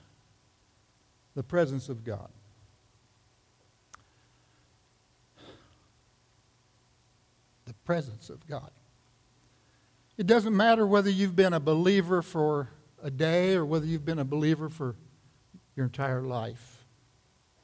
the 1.35 1.43
presence 1.43 1.91
of 1.91 2.05
God. 2.05 2.31
The 7.67 7.75
presence 7.85 8.31
of 8.31 8.47
God. 8.47 8.71
It 10.17 10.27
doesn't 10.27 10.57
matter 10.57 10.87
whether 10.87 11.11
you've 11.11 11.37
been 11.37 11.53
a 11.53 11.61
believer 11.61 12.23
for 12.23 12.71
a 13.03 13.11
day 13.11 13.55
or 13.55 13.67
whether 13.67 13.85
you've 13.85 14.07
been 14.07 14.21
a 14.21 14.25
believer 14.25 14.71
for 14.71 14.97
your 15.77 15.85
entire 15.85 16.23
life. 16.23 16.72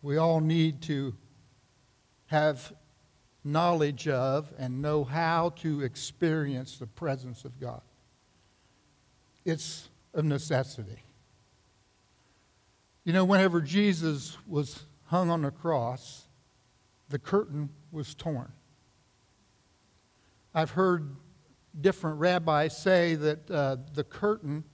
We 0.02 0.16
all 0.16 0.40
need 0.40 0.82
to 0.82 1.14
have 2.26 2.72
knowledge 3.44 4.06
of 4.08 4.52
and 4.58 4.82
know 4.82 5.04
how 5.04 5.50
to 5.56 5.82
experience 5.82 6.78
the 6.78 6.86
presence 6.86 7.44
of 7.44 7.58
God. 7.58 7.80
It's 9.44 9.88
a 10.14 10.22
necessity. 10.22 11.02
You 13.04 13.12
know, 13.12 13.24
whenever 13.24 13.60
Jesus 13.60 14.36
was 14.46 14.84
hung 15.06 15.30
on 15.30 15.42
the 15.42 15.50
cross, 15.50 16.26
the 17.08 17.18
curtain 17.18 17.70
was 17.90 18.14
torn. 18.14 18.52
I've 20.54 20.72
heard 20.72 21.16
different 21.80 22.18
rabbis 22.18 22.76
say 22.76 23.14
that 23.14 23.50
uh, 23.50 23.76
the 23.94 24.04
curtain 24.04 24.64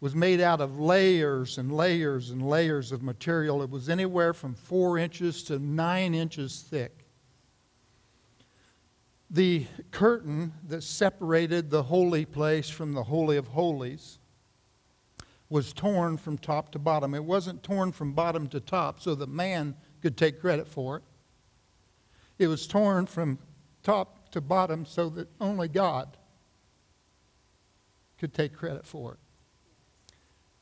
was 0.00 0.14
made 0.14 0.40
out 0.40 0.60
of 0.60 0.80
layers 0.80 1.58
and 1.58 1.70
layers 1.70 2.30
and 2.30 2.46
layers 2.46 2.90
of 2.90 3.02
material. 3.02 3.62
It 3.62 3.70
was 3.70 3.88
anywhere 3.88 4.32
from 4.32 4.54
four 4.54 4.96
inches 4.96 5.42
to 5.44 5.58
nine 5.58 6.14
inches 6.14 6.64
thick. 6.68 7.04
The 9.28 9.66
curtain 9.90 10.52
that 10.66 10.82
separated 10.82 11.70
the 11.70 11.84
holy 11.84 12.24
place 12.24 12.68
from 12.68 12.94
the 12.94 13.04
Holy 13.04 13.36
of 13.36 13.48
Holies 13.48 14.18
was 15.50 15.72
torn 15.72 16.16
from 16.16 16.38
top 16.38 16.72
to 16.72 16.78
bottom. 16.78 17.14
It 17.14 17.24
wasn't 17.24 17.62
torn 17.62 17.92
from 17.92 18.12
bottom 18.12 18.48
to 18.48 18.60
top 18.60 19.00
so 19.00 19.14
that 19.16 19.28
man 19.28 19.76
could 20.00 20.16
take 20.16 20.40
credit 20.40 20.66
for 20.66 20.96
it. 20.96 21.02
It 22.38 22.46
was 22.46 22.66
torn 22.66 23.06
from 23.06 23.38
top 23.82 24.30
to 24.30 24.40
bottom 24.40 24.86
so 24.86 25.10
that 25.10 25.28
only 25.40 25.68
God 25.68 26.16
could 28.18 28.32
take 28.32 28.54
credit 28.54 28.86
for 28.86 29.12
it. 29.12 29.18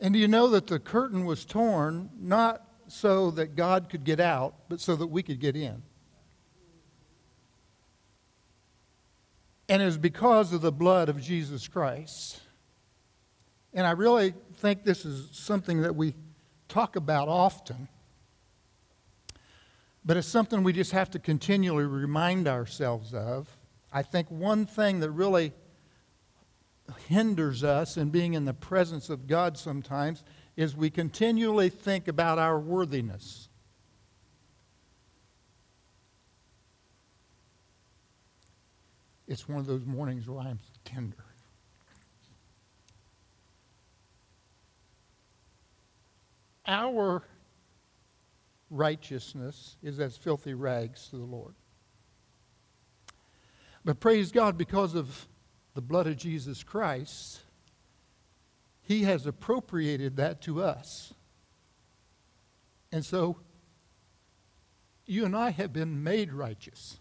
And 0.01 0.15
do 0.15 0.21
you 0.21 0.29
know 0.29 0.49
that 0.49 0.67
the 0.67 0.79
curtain 0.79 1.25
was 1.25 1.45
torn 1.45 2.11
not 2.19 2.63
so 2.87 3.31
that 3.33 3.57
God 3.57 3.89
could 3.91 4.05
get 4.05 4.21
out, 4.21 4.55
but 4.69 4.81
so 4.81 4.97
that 4.97 5.09
we 5.09 5.23
could 5.23 5.41
get 5.41 5.57
in? 5.57 5.83
And 9.69 9.83
it 9.83 9.85
was 9.85 9.99
because 9.99 10.53
of 10.53 10.63
the 10.63 10.73
blood 10.73 11.09
of 11.09 11.21
Jesus 11.21 11.69
Christ. 11.69 12.41
And 13.75 13.87
I 13.87 13.91
really 13.91 14.35
think 14.55 14.85
this 14.85 15.05
is 15.05 15.29
something 15.33 15.83
that 15.83 15.95
we 15.95 16.15
talk 16.69 16.97
about 16.97 17.29
often. 17.29 17.89
But 20.05 20.17
it's 20.17 20.29
something 20.29 20.63
we 20.63 20.73
just 20.73 20.93
have 20.93 21.11
to 21.11 21.19
continually 21.19 21.85
remind 21.85 22.49
ourselves 22.49 23.13
of. 23.13 23.49
I 23.93 24.03
think 24.03 24.31
one 24.31 24.65
thing 24.65 25.01
that 25.01 25.11
really 25.11 25.53
hinders 27.07 27.65
us 27.65 27.97
in 27.97 28.11
being 28.11 28.35
in 28.35 28.45
the 28.45 28.55
presence 28.55 29.11
of 29.11 29.27
God 29.27 29.57
sometimes 29.57 30.25
is 30.57 30.77
we 30.77 30.91
continually 30.91 31.69
think 31.69 32.09
about 32.09 32.39
our 32.39 32.59
worthiness. 32.59 33.49
It's 39.27 39.49
one 39.49 39.59
of 39.59 39.67
those 39.67 39.85
mornings 39.85 40.27
where 40.27 40.41
I'm 40.41 40.59
tender. 40.85 41.17
Our 46.67 47.23
righteousness 48.71 49.77
is 49.83 50.01
as 50.01 50.17
filthy 50.17 50.55
rags 50.55 51.09
to 51.09 51.17
the 51.17 51.25
Lord. 51.25 51.55
But 53.85 54.01
praise 54.01 54.33
God, 54.33 54.59
because 54.59 54.95
of 54.95 55.27
the 55.79 55.83
blood 55.83 56.09
of 56.09 56.17
Jesus 56.17 56.65
Christ, 56.65 57.39
He 58.83 59.05
has 59.05 59.29
appropriated 59.29 60.17
that 60.17 60.41
to 60.43 60.61
us. 60.61 61.15
And 62.91 63.05
so, 63.05 63.37
you 65.07 65.25
and 65.25 65.37
I 65.37 65.51
have 65.51 65.73
been 65.73 66.03
made 66.03 66.33
righteous 66.33 66.99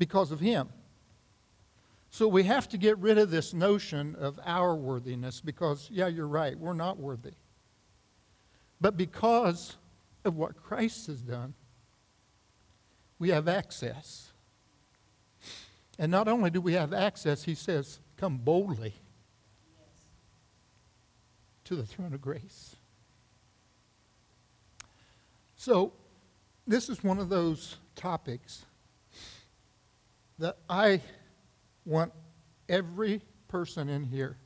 because 0.00 0.32
of 0.32 0.40
Him. 0.40 0.68
So 2.10 2.26
we 2.26 2.42
have 2.42 2.68
to 2.70 2.76
get 2.76 2.98
rid 2.98 3.18
of 3.18 3.30
this 3.30 3.54
notion 3.54 4.16
of 4.16 4.40
our 4.44 4.74
worthiness 4.74 5.40
because, 5.40 5.88
yeah, 5.92 6.08
you're 6.08 6.26
right, 6.26 6.58
we're 6.58 6.72
not 6.72 6.98
worthy. 6.98 7.34
But 8.80 8.96
because 8.96 9.76
of 10.24 10.34
what 10.34 10.60
Christ 10.60 11.06
has 11.06 11.20
done, 11.20 11.54
we 13.20 13.28
have 13.28 13.46
access. 13.46 14.32
And 15.98 16.12
not 16.12 16.28
only 16.28 16.50
do 16.50 16.60
we 16.60 16.74
have 16.74 16.92
access, 16.92 17.44
he 17.44 17.54
says, 17.54 18.00
come 18.16 18.38
boldly 18.38 18.94
to 21.64 21.74
the 21.74 21.86
throne 21.86 22.14
of 22.14 22.20
grace. 22.20 22.76
So, 25.56 25.92
this 26.66 26.88
is 26.88 27.02
one 27.02 27.18
of 27.18 27.28
those 27.28 27.76
topics 27.94 28.64
that 30.38 30.58
I 30.68 31.00
want 31.84 32.12
every 32.68 33.22
person 33.48 33.88
in 33.88 34.04
here 34.04 34.36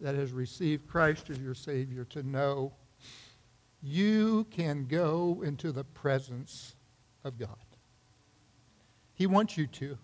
that 0.00 0.14
has 0.14 0.32
received 0.32 0.86
Christ 0.86 1.30
as 1.30 1.38
your 1.38 1.54
Savior 1.54 2.04
to 2.10 2.22
know 2.22 2.72
you 3.82 4.44
can 4.50 4.86
go 4.86 5.42
into 5.44 5.72
the 5.72 5.84
presence 5.84 6.76
of 7.24 7.38
God. 7.38 7.48
He 9.14 9.26
wants 9.26 9.56
you 9.56 9.66
to. 9.66 9.98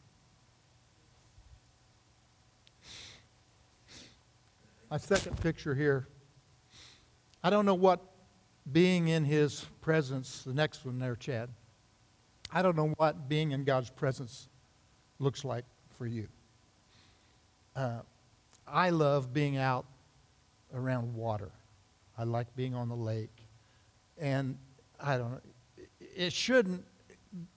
My 4.93 4.99
second 4.99 5.41
picture 5.41 5.75
here. 5.75 6.07
I 7.43 7.49
don't 7.49 7.65
know 7.65 7.73
what 7.73 7.99
being 8.71 9.09
in 9.09 9.25
His 9.25 9.65
presence, 9.81 10.43
the 10.43 10.53
next 10.53 10.85
one 10.85 10.99
there, 10.99 11.17
Chad. 11.17 11.49
I 12.53 12.61
don't 12.61 12.77
know 12.77 12.93
what 12.99 13.27
being 13.27 13.53
in 13.53 13.65
God's 13.65 13.89
presence 13.89 14.51
looks 15.19 15.47
like 15.47 15.65
for 15.97 16.07
you. 16.07 16.29
Uh, 17.75 18.01
I 18.69 18.91
love 18.91 19.33
being 19.33 19.57
out 19.57 19.87
around 20.75 21.15
water. 21.15 21.53
I 22.19 22.25
like 22.25 22.55
being 22.55 22.75
on 22.75 22.91
the 22.91 22.95
lake. 22.95 23.47
And 24.19 24.59
I 25.01 25.17
don't 25.17 25.31
know, 25.31 25.41
it 26.01 26.35
shouldn't 26.35 26.85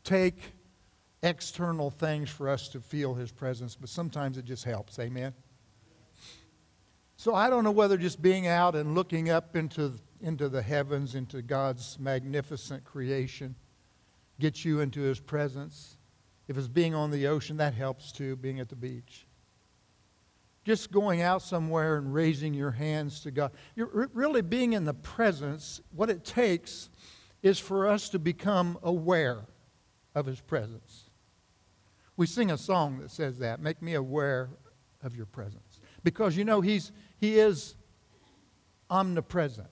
take 0.05 0.53
external 1.21 1.89
things 1.89 2.29
for 2.29 2.47
us 2.47 2.69
to 2.69 2.79
feel 2.79 3.13
his 3.13 3.29
presence, 3.33 3.75
but 3.75 3.89
sometimes 3.89 4.37
it 4.37 4.45
just 4.45 4.63
helps. 4.63 4.99
Amen? 4.99 5.33
So 7.17 7.33
I 7.33 7.49
don't 7.49 7.63
know 7.63 7.71
whether 7.71 7.97
just 7.97 8.21
being 8.21 8.47
out 8.47 8.75
and 8.75 8.93
looking 8.95 9.29
up 9.29 9.55
into, 9.55 9.93
into 10.21 10.49
the 10.49 10.61
heavens, 10.61 11.15
into 11.15 11.41
God's 11.41 11.97
magnificent 11.99 12.83
creation, 12.83 13.55
gets 14.39 14.65
you 14.65 14.81
into 14.81 15.01
his 15.01 15.19
presence. 15.19 15.97
If 16.47 16.57
it's 16.57 16.67
being 16.67 16.93
on 16.93 17.11
the 17.11 17.27
ocean, 17.27 17.57
that 17.57 17.73
helps 17.73 18.11
too, 18.11 18.35
being 18.35 18.59
at 18.59 18.69
the 18.69 18.75
beach 18.75 19.25
just 20.65 20.91
going 20.91 21.21
out 21.21 21.43
somewhere 21.43 21.97
and 21.97 22.11
raising 22.13 22.53
your 22.53 22.71
hands 22.71 23.21
to 23.21 23.31
God. 23.31 23.51
You're 23.75 24.09
really 24.13 24.41
being 24.41 24.73
in 24.73 24.83
the 24.83 24.95
presence, 24.95 25.79
what 25.95 26.09
it 26.09 26.25
takes 26.25 26.89
is 27.43 27.59
for 27.59 27.87
us 27.87 28.09
to 28.09 28.19
become 28.19 28.79
aware 28.81 29.45
of 30.15 30.25
His 30.25 30.41
presence. 30.41 31.11
We 32.17 32.25
sing 32.25 32.49
a 32.49 32.57
song 32.57 32.99
that 32.99 33.11
says 33.11 33.37
that 33.39 33.59
make 33.59 33.81
me 33.81 33.93
aware 33.93 34.49
of 35.03 35.15
your 35.15 35.27
presence. 35.27 35.79
Because 36.03 36.35
you 36.35 36.43
know, 36.43 36.61
he's, 36.61 36.91
He 37.25 37.39
is 37.39 37.75
omnipresent, 38.89 39.69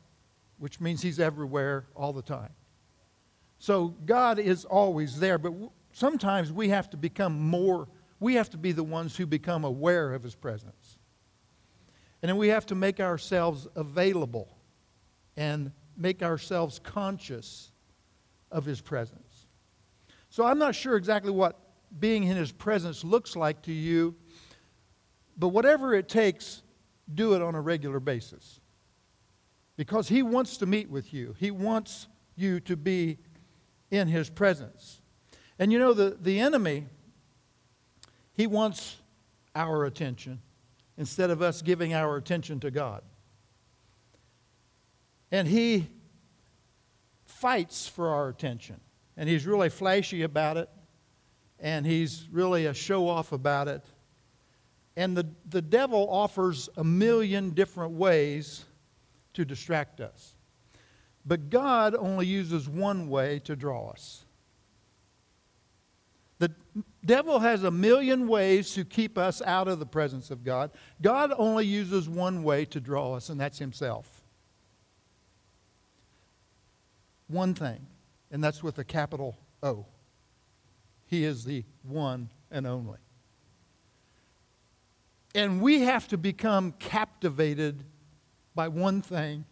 which 0.58 0.80
means 0.80 1.02
He's 1.02 1.20
everywhere 1.20 1.86
all 1.96 2.14
the 2.14 2.22
time. 2.22 2.54
So 3.60 3.90
God 4.06 4.40
is 4.40 4.66
always 4.66 5.20
there, 5.20 5.38
but 5.38 5.54
sometimes 5.92 6.52
we 6.52 6.70
have 6.70 6.90
to 6.90 6.98
become 6.98 7.40
more 7.40 7.88
we 8.24 8.36
have 8.36 8.50
to 8.52 8.58
be 8.58 8.72
the 8.72 8.86
ones 8.86 9.18
who 9.18 9.26
become 9.26 9.66
aware 9.66 10.14
of 10.14 10.24
his 10.24 10.34
presence. 10.34 10.98
And 12.22 12.30
then 12.30 12.38
we 12.38 12.48
have 12.48 12.66
to 12.68 12.76
make 12.76 13.02
ourselves 13.02 13.68
available 13.76 14.48
and 15.36 15.74
make 15.98 16.24
ourselves 16.24 16.80
conscious 16.80 17.74
of 18.50 18.64
his 18.64 18.80
presence. 18.80 19.48
So 20.30 20.46
I'm 20.46 20.58
not 20.58 20.74
sure 20.74 20.96
exactly 20.96 21.32
what 21.32 21.60
being 22.00 22.24
in 22.24 22.38
his 22.38 22.54
presence 22.54 23.04
looks 23.04 23.36
like 23.36 23.62
to 23.64 23.74
you, 23.74 24.16
but 25.38 25.50
whatever 25.50 25.94
it 25.94 26.08
takes, 26.08 26.63
do 27.12 27.34
it 27.34 27.42
on 27.42 27.56
a 27.56 27.62
regular 27.62 28.00
basis. 28.00 28.60
Because 29.76 30.08
he 30.08 30.22
wants 30.22 30.58
to 30.58 30.66
meet 30.66 30.90
with 30.90 31.14
you. 31.14 31.36
He 31.40 31.52
wants 31.52 32.08
you 32.36 32.60
to 32.62 32.76
be 32.76 33.18
in 33.92 34.08
his 34.08 34.30
presence. 34.30 35.02
And 35.60 35.72
you 35.72 35.80
know, 35.80 35.94
the, 35.94 36.18
the 36.20 36.40
enemy, 36.40 36.86
he 38.34 38.48
wants 38.48 38.98
our 39.56 39.86
attention 39.86 40.42
instead 40.98 41.30
of 41.30 41.42
us 41.42 41.62
giving 41.62 41.94
our 41.94 42.18
attention 42.18 42.60
to 42.62 42.72
God. 42.72 43.04
And 45.32 45.48
he 45.48 45.88
fights 47.26 47.88
for 47.88 48.10
our 48.10 48.30
attention. 48.30 48.80
And 49.18 49.28
he's 49.28 49.46
really 49.46 49.70
flashy 49.70 50.22
about 50.22 50.58
it. 50.58 50.70
And 51.60 51.86
he's 51.86 52.28
really 52.32 52.66
a 52.68 52.74
show 52.74 53.08
off 53.08 53.32
about 53.32 53.68
it. 53.68 53.84
And 54.96 55.18
the, 55.18 55.28
the 55.50 55.62
devil 55.62 56.08
offers 56.10 56.70
a 56.78 56.84
million 56.84 57.52
different 57.52 57.94
ways 57.94 58.66
to 59.34 59.44
distract 59.44 60.00
us. 60.02 60.36
But 61.26 61.50
God 61.50 61.96
only 61.96 62.28
uses 62.28 62.70
one 62.70 63.10
way 63.10 63.40
to 63.40 63.56
draw 63.56 63.90
us. 63.90 64.26
The 66.40 66.52
devil 67.06 67.40
has 67.40 67.64
a 67.64 67.72
million 67.72 68.28
ways 68.28 68.74
to 68.74 68.84
keep 68.84 69.18
us 69.18 69.42
out 69.42 69.68
of 69.68 69.80
the 69.80 69.86
presence 69.86 70.30
of 70.30 70.44
God. 70.44 70.72
God 71.02 71.34
only 71.38 71.66
uses 71.66 72.10
one 72.10 72.44
way 72.44 72.66
to 72.66 72.82
draw 72.82 73.14
us, 73.14 73.30
and 73.30 73.40
that's 73.40 73.60
Himself. 73.60 74.24
One 77.28 77.54
thing, 77.54 77.88
and 78.30 78.44
that's 78.44 78.62
with 78.62 78.78
a 78.78 78.84
capital 78.84 79.38
O. 79.62 79.86
He 81.08 81.24
is 81.24 81.46
the 81.46 81.64
one 81.84 82.30
and 82.52 82.68
only. 82.68 83.03
And 85.36 85.62
we 85.62 85.82
have 85.82 86.08
to 86.10 86.18
become 86.18 86.74
captivated 86.74 87.84
by 88.54 88.68
one 88.68 89.02
thing 89.02 89.46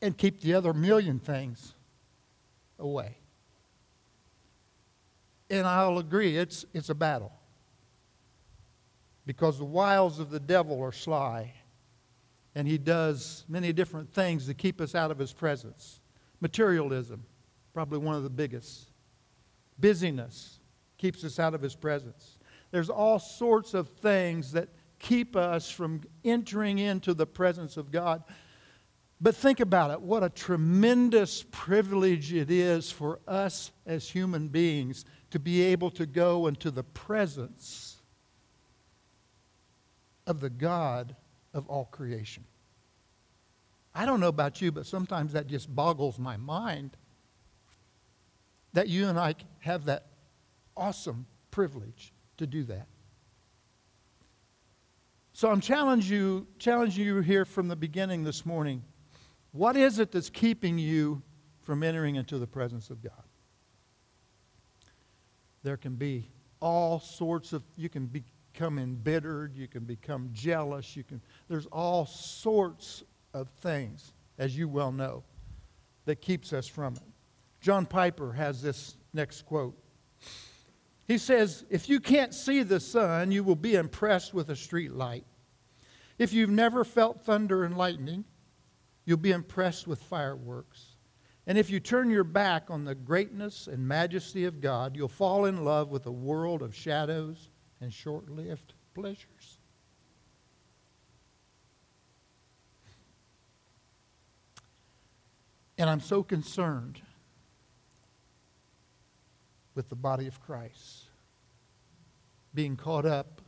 and 0.00 0.16
keep 0.16 0.40
the 0.40 0.54
other 0.54 0.72
million 0.72 1.18
things 1.18 1.74
away. 2.78 3.16
And 5.50 5.66
I'll 5.66 5.98
agree, 5.98 6.36
it's, 6.36 6.64
it's 6.72 6.88
a 6.88 6.94
battle. 6.94 7.32
Because 9.26 9.58
the 9.58 9.64
wiles 9.64 10.18
of 10.18 10.30
the 10.30 10.40
devil 10.40 10.82
are 10.82 10.92
sly, 10.92 11.52
and 12.54 12.66
he 12.66 12.78
does 12.78 13.44
many 13.48 13.72
different 13.72 14.12
things 14.12 14.46
to 14.46 14.54
keep 14.54 14.80
us 14.80 14.94
out 14.94 15.10
of 15.10 15.18
his 15.18 15.32
presence. 15.32 16.00
Materialism, 16.40 17.22
probably 17.74 17.98
one 17.98 18.16
of 18.16 18.22
the 18.22 18.30
biggest. 18.30 18.90
Busyness 19.78 20.58
keeps 20.96 21.22
us 21.22 21.38
out 21.38 21.54
of 21.54 21.60
his 21.60 21.74
presence. 21.74 22.35
There's 22.70 22.90
all 22.90 23.18
sorts 23.18 23.74
of 23.74 23.88
things 23.88 24.52
that 24.52 24.68
keep 24.98 25.36
us 25.36 25.70
from 25.70 26.02
entering 26.24 26.78
into 26.78 27.14
the 27.14 27.26
presence 27.26 27.76
of 27.76 27.90
God. 27.90 28.22
But 29.20 29.34
think 29.34 29.60
about 29.60 29.90
it 29.90 30.00
what 30.00 30.22
a 30.22 30.28
tremendous 30.28 31.44
privilege 31.50 32.32
it 32.32 32.50
is 32.50 32.90
for 32.90 33.20
us 33.26 33.70
as 33.86 34.08
human 34.08 34.48
beings 34.48 35.04
to 35.30 35.38
be 35.38 35.62
able 35.62 35.90
to 35.92 36.06
go 36.06 36.46
into 36.46 36.70
the 36.70 36.82
presence 36.82 37.96
of 40.26 40.40
the 40.40 40.50
God 40.50 41.16
of 41.54 41.68
all 41.68 41.86
creation. 41.86 42.44
I 43.94 44.04
don't 44.04 44.20
know 44.20 44.28
about 44.28 44.60
you, 44.60 44.70
but 44.72 44.86
sometimes 44.86 45.32
that 45.32 45.46
just 45.46 45.74
boggles 45.74 46.18
my 46.18 46.36
mind 46.36 46.96
that 48.74 48.88
you 48.88 49.08
and 49.08 49.18
I 49.18 49.34
have 49.60 49.86
that 49.86 50.06
awesome 50.76 51.26
privilege 51.50 52.12
to 52.38 52.46
do 52.46 52.64
that. 52.64 52.86
So 55.32 55.50
I'm 55.50 55.60
challenging 55.60 56.16
you, 56.16 56.46
challenging 56.58 57.04
you 57.04 57.20
here 57.20 57.44
from 57.44 57.68
the 57.68 57.76
beginning 57.76 58.24
this 58.24 58.46
morning. 58.46 58.82
What 59.52 59.76
is 59.76 59.98
it 59.98 60.10
that's 60.10 60.30
keeping 60.30 60.78
you 60.78 61.22
from 61.60 61.82
entering 61.82 62.16
into 62.16 62.38
the 62.38 62.46
presence 62.46 62.88
of 62.90 63.02
God? 63.02 63.12
There 65.62 65.76
can 65.76 65.96
be 65.96 66.30
all 66.60 67.00
sorts 67.00 67.52
of, 67.52 67.62
you 67.76 67.88
can 67.88 68.06
become 68.06 68.78
embittered, 68.78 69.54
you 69.54 69.68
can 69.68 69.84
become 69.84 70.30
jealous, 70.32 70.96
you 70.96 71.04
can, 71.04 71.20
there's 71.48 71.66
all 71.66 72.06
sorts 72.06 73.02
of 73.34 73.50
things, 73.60 74.14
as 74.38 74.56
you 74.56 74.68
well 74.68 74.92
know, 74.92 75.22
that 76.06 76.22
keeps 76.22 76.52
us 76.52 76.66
from 76.66 76.94
it. 76.94 77.02
John 77.60 77.84
Piper 77.84 78.32
has 78.32 78.62
this 78.62 78.96
next 79.12 79.42
quote. 79.42 79.76
He 81.06 81.18
says, 81.18 81.64
If 81.70 81.88
you 81.88 82.00
can't 82.00 82.34
see 82.34 82.62
the 82.62 82.80
sun, 82.80 83.30
you 83.30 83.44
will 83.44 83.56
be 83.56 83.74
impressed 83.74 84.34
with 84.34 84.50
a 84.50 84.56
street 84.56 84.92
light. 84.92 85.24
If 86.18 86.32
you've 86.32 86.50
never 86.50 86.84
felt 86.84 87.24
thunder 87.24 87.64
and 87.64 87.76
lightning, 87.76 88.24
you'll 89.04 89.18
be 89.18 89.32
impressed 89.32 89.86
with 89.86 90.02
fireworks. 90.02 90.96
And 91.46 91.56
if 91.56 91.70
you 91.70 91.78
turn 91.78 92.10
your 92.10 92.24
back 92.24 92.70
on 92.70 92.84
the 92.84 92.94
greatness 92.94 93.68
and 93.68 93.86
majesty 93.86 94.44
of 94.46 94.60
God, 94.60 94.96
you'll 94.96 95.06
fall 95.06 95.44
in 95.44 95.64
love 95.64 95.90
with 95.90 96.06
a 96.06 96.12
world 96.12 96.60
of 96.60 96.74
shadows 96.74 97.50
and 97.80 97.92
short 97.92 98.28
lived 98.28 98.74
pleasures. 98.94 99.58
And 105.78 105.88
I'm 105.88 106.00
so 106.00 106.22
concerned 106.22 107.00
with 109.76 109.88
the 109.90 109.94
body 109.94 110.26
of 110.26 110.40
Christ, 110.40 111.04
being 112.54 112.76
caught 112.76 113.06
up 113.06 113.42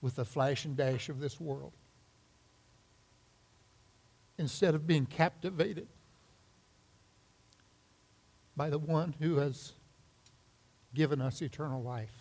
with 0.00 0.14
the 0.14 0.24
flash 0.24 0.64
and 0.64 0.76
dash 0.76 1.08
of 1.08 1.18
this 1.18 1.40
world 1.40 1.72
instead 4.36 4.76
of 4.76 4.86
being 4.86 5.06
captivated 5.06 5.88
by 8.56 8.70
the 8.70 8.78
one 8.78 9.14
who 9.18 9.36
has 9.36 9.72
given 10.94 11.20
us 11.20 11.42
eternal 11.42 11.82
life. 11.82 12.14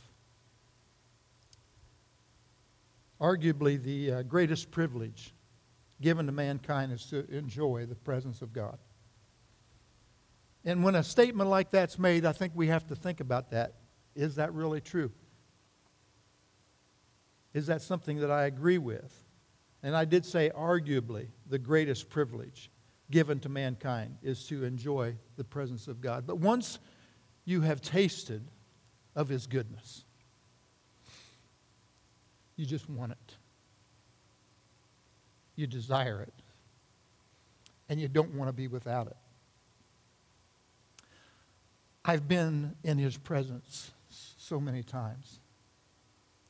Arguably, 3.19 3.81
the 3.81 4.11
uh, 4.11 4.21
greatest 4.23 4.71
privilege 4.71 5.33
given 6.01 6.25
to 6.27 6.31
mankind 6.31 6.91
is 6.91 7.05
to 7.07 7.29
enjoy 7.35 7.85
the 7.85 7.95
presence 7.95 8.41
of 8.41 8.53
God. 8.53 8.77
And 10.65 10.83
when 10.83 10.95
a 10.95 11.03
statement 11.03 11.49
like 11.49 11.71
that's 11.71 11.97
made, 11.97 12.25
I 12.25 12.33
think 12.33 12.53
we 12.55 12.67
have 12.67 12.87
to 12.87 12.95
think 12.95 13.19
about 13.19 13.51
that. 13.51 13.75
Is 14.15 14.35
that 14.35 14.53
really 14.53 14.81
true? 14.81 15.11
Is 17.53 17.67
that 17.67 17.81
something 17.81 18.19
that 18.19 18.31
I 18.31 18.45
agree 18.45 18.77
with? 18.77 19.13
And 19.83 19.95
I 19.95 20.05
did 20.05 20.25
say, 20.25 20.51
arguably, 20.55 21.27
the 21.47 21.59
greatest 21.59 22.09
privilege 22.09 22.69
given 23.09 23.39
to 23.39 23.49
mankind 23.49 24.17
is 24.21 24.45
to 24.47 24.63
enjoy 24.63 25.15
the 25.37 25.43
presence 25.43 25.87
of 25.87 26.01
God. 26.01 26.27
But 26.27 26.39
once 26.39 26.79
you 27.45 27.61
have 27.61 27.81
tasted 27.81 28.45
of 29.15 29.29
His 29.29 29.47
goodness, 29.47 30.03
you 32.57 32.65
just 32.65 32.89
want 32.89 33.13
it. 33.13 33.35
You 35.55 35.67
desire 35.67 36.21
it. 36.21 36.33
And 37.89 38.01
you 38.01 38.07
don't 38.07 38.33
want 38.33 38.49
to 38.49 38.53
be 38.53 38.67
without 38.67 39.07
it. 39.07 39.17
I've 42.09 42.25
been 42.25 42.73
in 42.85 42.97
his 42.97 43.17
presence 43.17 43.91
so 44.09 44.61
many 44.61 44.81
times, 44.81 45.41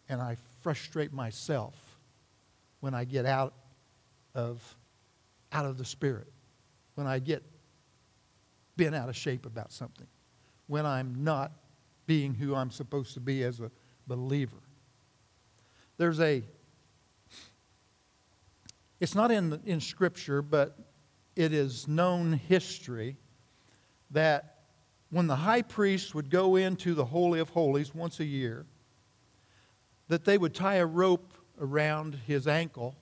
and 0.08 0.22
I 0.22 0.38
frustrate 0.62 1.12
myself 1.12 1.74
when 2.80 2.94
I 2.94 3.06
get 3.06 3.26
out 3.26 3.56
of, 4.36 4.62
out 5.52 5.66
of 5.66 5.80
the 5.80 5.84
spirit, 5.84 6.32
when 6.94 7.08
I 7.08 7.18
get 7.18 7.42
bent 8.76 8.94
out 8.94 9.10
of 9.10 9.16
shape 9.16 9.48
about 9.48 9.72
something, 9.72 10.06
when 10.68 10.86
I'm 10.86 11.24
not 11.24 11.52
being 12.06 12.36
who 12.36 12.54
I'm 12.54 12.70
supposed 12.70 13.16
to 13.16 13.20
be 13.20 13.44
as 13.44 13.60
a 13.60 13.72
believer. 14.06 14.62
There's 15.98 16.20
a, 16.20 16.44
it's 19.00 19.16
not 19.16 19.32
in, 19.32 19.60
in 19.66 19.82
Scripture, 19.82 20.44
but 20.44 20.78
it 21.36 21.52
is 21.52 21.88
known 21.88 22.34
history 22.34 23.18
that 24.12 24.57
when 25.10 25.28
the 25.28 25.38
high 25.38 25.62
priest 25.62 26.14
would 26.14 26.30
go 26.30 26.56
into 26.56 26.94
the 26.94 27.06
Holy 27.06 27.40
of 27.40 27.50
Holies 27.50 27.96
once 27.96 28.20
a 28.20 28.26
year, 28.26 28.66
that 30.08 30.26
they 30.26 30.38
would 30.38 30.54
tie 30.54 30.76
a 30.76 30.86
rope 30.86 31.34
around 31.60 32.16
his 32.26 32.48
ankle 32.48 32.96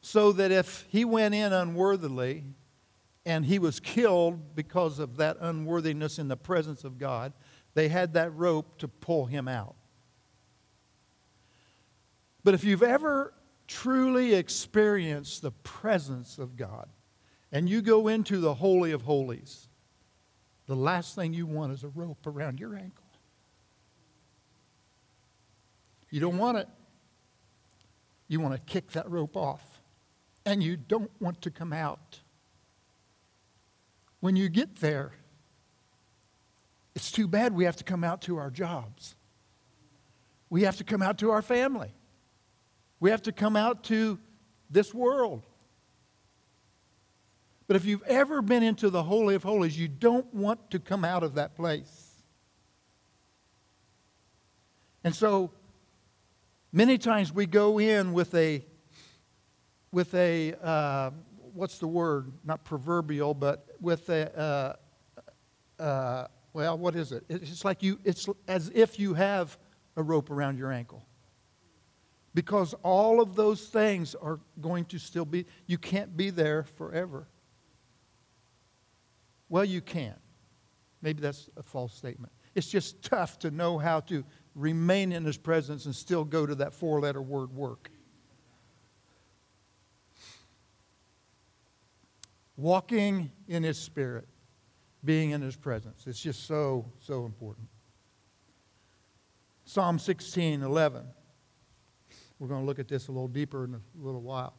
so 0.00 0.32
that 0.32 0.50
if 0.50 0.86
he 0.90 1.04
went 1.04 1.34
in 1.34 1.52
unworthily 1.52 2.44
and 3.24 3.46
he 3.46 3.58
was 3.58 3.80
killed 3.80 4.54
because 4.54 4.98
of 4.98 5.16
that 5.16 5.38
unworthiness 5.40 6.18
in 6.18 6.28
the 6.28 6.36
presence 6.36 6.84
of 6.84 6.98
God, 6.98 7.32
they 7.72 7.88
had 7.88 8.12
that 8.14 8.34
rope 8.34 8.78
to 8.78 8.88
pull 8.88 9.26
him 9.26 9.48
out. 9.48 9.76
But 12.42 12.52
if 12.52 12.64
you've 12.64 12.82
ever 12.82 13.32
truly 13.66 14.34
experienced 14.34 15.40
the 15.40 15.52
presence 15.52 16.38
of 16.38 16.56
God 16.56 16.88
and 17.50 17.68
you 17.68 17.80
go 17.80 18.08
into 18.08 18.38
the 18.38 18.54
Holy 18.54 18.92
of 18.92 19.02
Holies, 19.02 19.68
the 20.66 20.76
last 20.76 21.14
thing 21.14 21.34
you 21.34 21.46
want 21.46 21.72
is 21.72 21.84
a 21.84 21.88
rope 21.88 22.26
around 22.26 22.58
your 22.58 22.74
ankle. 22.74 23.04
You 26.10 26.20
don't 26.20 26.38
want 26.38 26.58
it. 26.58 26.68
You 28.28 28.40
want 28.40 28.54
to 28.54 28.60
kick 28.60 28.92
that 28.92 29.10
rope 29.10 29.36
off. 29.36 29.62
And 30.46 30.62
you 30.62 30.76
don't 30.76 31.10
want 31.20 31.42
to 31.42 31.50
come 31.50 31.72
out. 31.72 32.20
when 34.20 34.36
you 34.36 34.48
get 34.48 34.76
there, 34.76 35.12
it's 36.94 37.12
too 37.12 37.28
bad 37.28 37.52
we 37.52 37.64
have 37.64 37.76
to 37.76 37.84
come 37.84 38.04
out 38.04 38.22
to 38.22 38.38
our 38.38 38.50
jobs. 38.50 39.16
We 40.48 40.62
have 40.62 40.76
to 40.78 40.84
come 40.84 41.02
out 41.02 41.18
to 41.18 41.30
our 41.30 41.42
family. 41.42 41.92
We 43.00 43.10
have 43.10 43.22
to 43.22 43.32
come 43.32 43.56
out 43.56 43.84
to 43.84 44.18
this 44.70 44.94
world. 44.94 45.42
But 47.74 47.80
if 47.80 47.86
you've 47.88 48.04
ever 48.04 48.40
been 48.40 48.62
into 48.62 48.88
the 48.88 49.02
Holy 49.02 49.34
of 49.34 49.42
Holies, 49.42 49.76
you 49.76 49.88
don't 49.88 50.32
want 50.32 50.70
to 50.70 50.78
come 50.78 51.04
out 51.04 51.24
of 51.24 51.34
that 51.34 51.56
place. 51.56 52.22
And 55.02 55.12
so 55.12 55.50
many 56.70 56.98
times 56.98 57.32
we 57.32 57.46
go 57.46 57.80
in 57.80 58.12
with 58.12 58.32
a, 58.36 58.64
with 59.90 60.14
a 60.14 60.54
uh, 60.62 61.10
what's 61.52 61.78
the 61.78 61.88
word? 61.88 62.30
Not 62.44 62.62
proverbial, 62.62 63.34
but 63.34 63.66
with 63.80 64.08
a, 64.08 64.78
uh, 65.80 65.82
uh, 65.82 66.28
well, 66.52 66.78
what 66.78 66.94
is 66.94 67.10
it? 67.10 67.24
It's 67.28 67.64
like 67.64 67.82
you, 67.82 67.98
it's 68.04 68.28
as 68.46 68.70
if 68.72 69.00
you 69.00 69.14
have 69.14 69.58
a 69.96 70.02
rope 70.04 70.30
around 70.30 70.58
your 70.58 70.70
ankle. 70.70 71.04
Because 72.34 72.72
all 72.84 73.20
of 73.20 73.34
those 73.34 73.66
things 73.66 74.14
are 74.14 74.38
going 74.60 74.84
to 74.84 74.98
still 75.00 75.24
be, 75.24 75.44
you 75.66 75.76
can't 75.76 76.16
be 76.16 76.30
there 76.30 76.62
forever. 76.62 77.26
Well, 79.54 79.64
you 79.64 79.80
can. 79.80 80.16
Maybe 81.00 81.22
that's 81.22 81.48
a 81.56 81.62
false 81.62 81.94
statement. 81.94 82.32
It's 82.56 82.66
just 82.66 83.00
tough 83.04 83.38
to 83.38 83.52
know 83.52 83.78
how 83.78 84.00
to 84.00 84.24
remain 84.56 85.12
in 85.12 85.24
His 85.24 85.38
presence 85.38 85.84
and 85.84 85.94
still 85.94 86.24
go 86.24 86.44
to 86.44 86.56
that 86.56 86.74
four 86.74 86.98
letter 86.98 87.22
word 87.22 87.54
work. 87.54 87.88
Walking 92.56 93.30
in 93.46 93.62
His 93.62 93.78
Spirit, 93.78 94.26
being 95.04 95.30
in 95.30 95.40
His 95.40 95.54
presence. 95.54 96.02
It's 96.08 96.20
just 96.20 96.48
so, 96.48 96.90
so 96.98 97.24
important. 97.24 97.68
Psalm 99.66 100.00
16 100.00 100.64
11. 100.64 101.04
We're 102.40 102.48
going 102.48 102.62
to 102.62 102.66
look 102.66 102.80
at 102.80 102.88
this 102.88 103.06
a 103.06 103.12
little 103.12 103.28
deeper 103.28 103.62
in 103.66 103.74
a 103.74 103.80
little 104.04 104.22
while. 104.22 104.54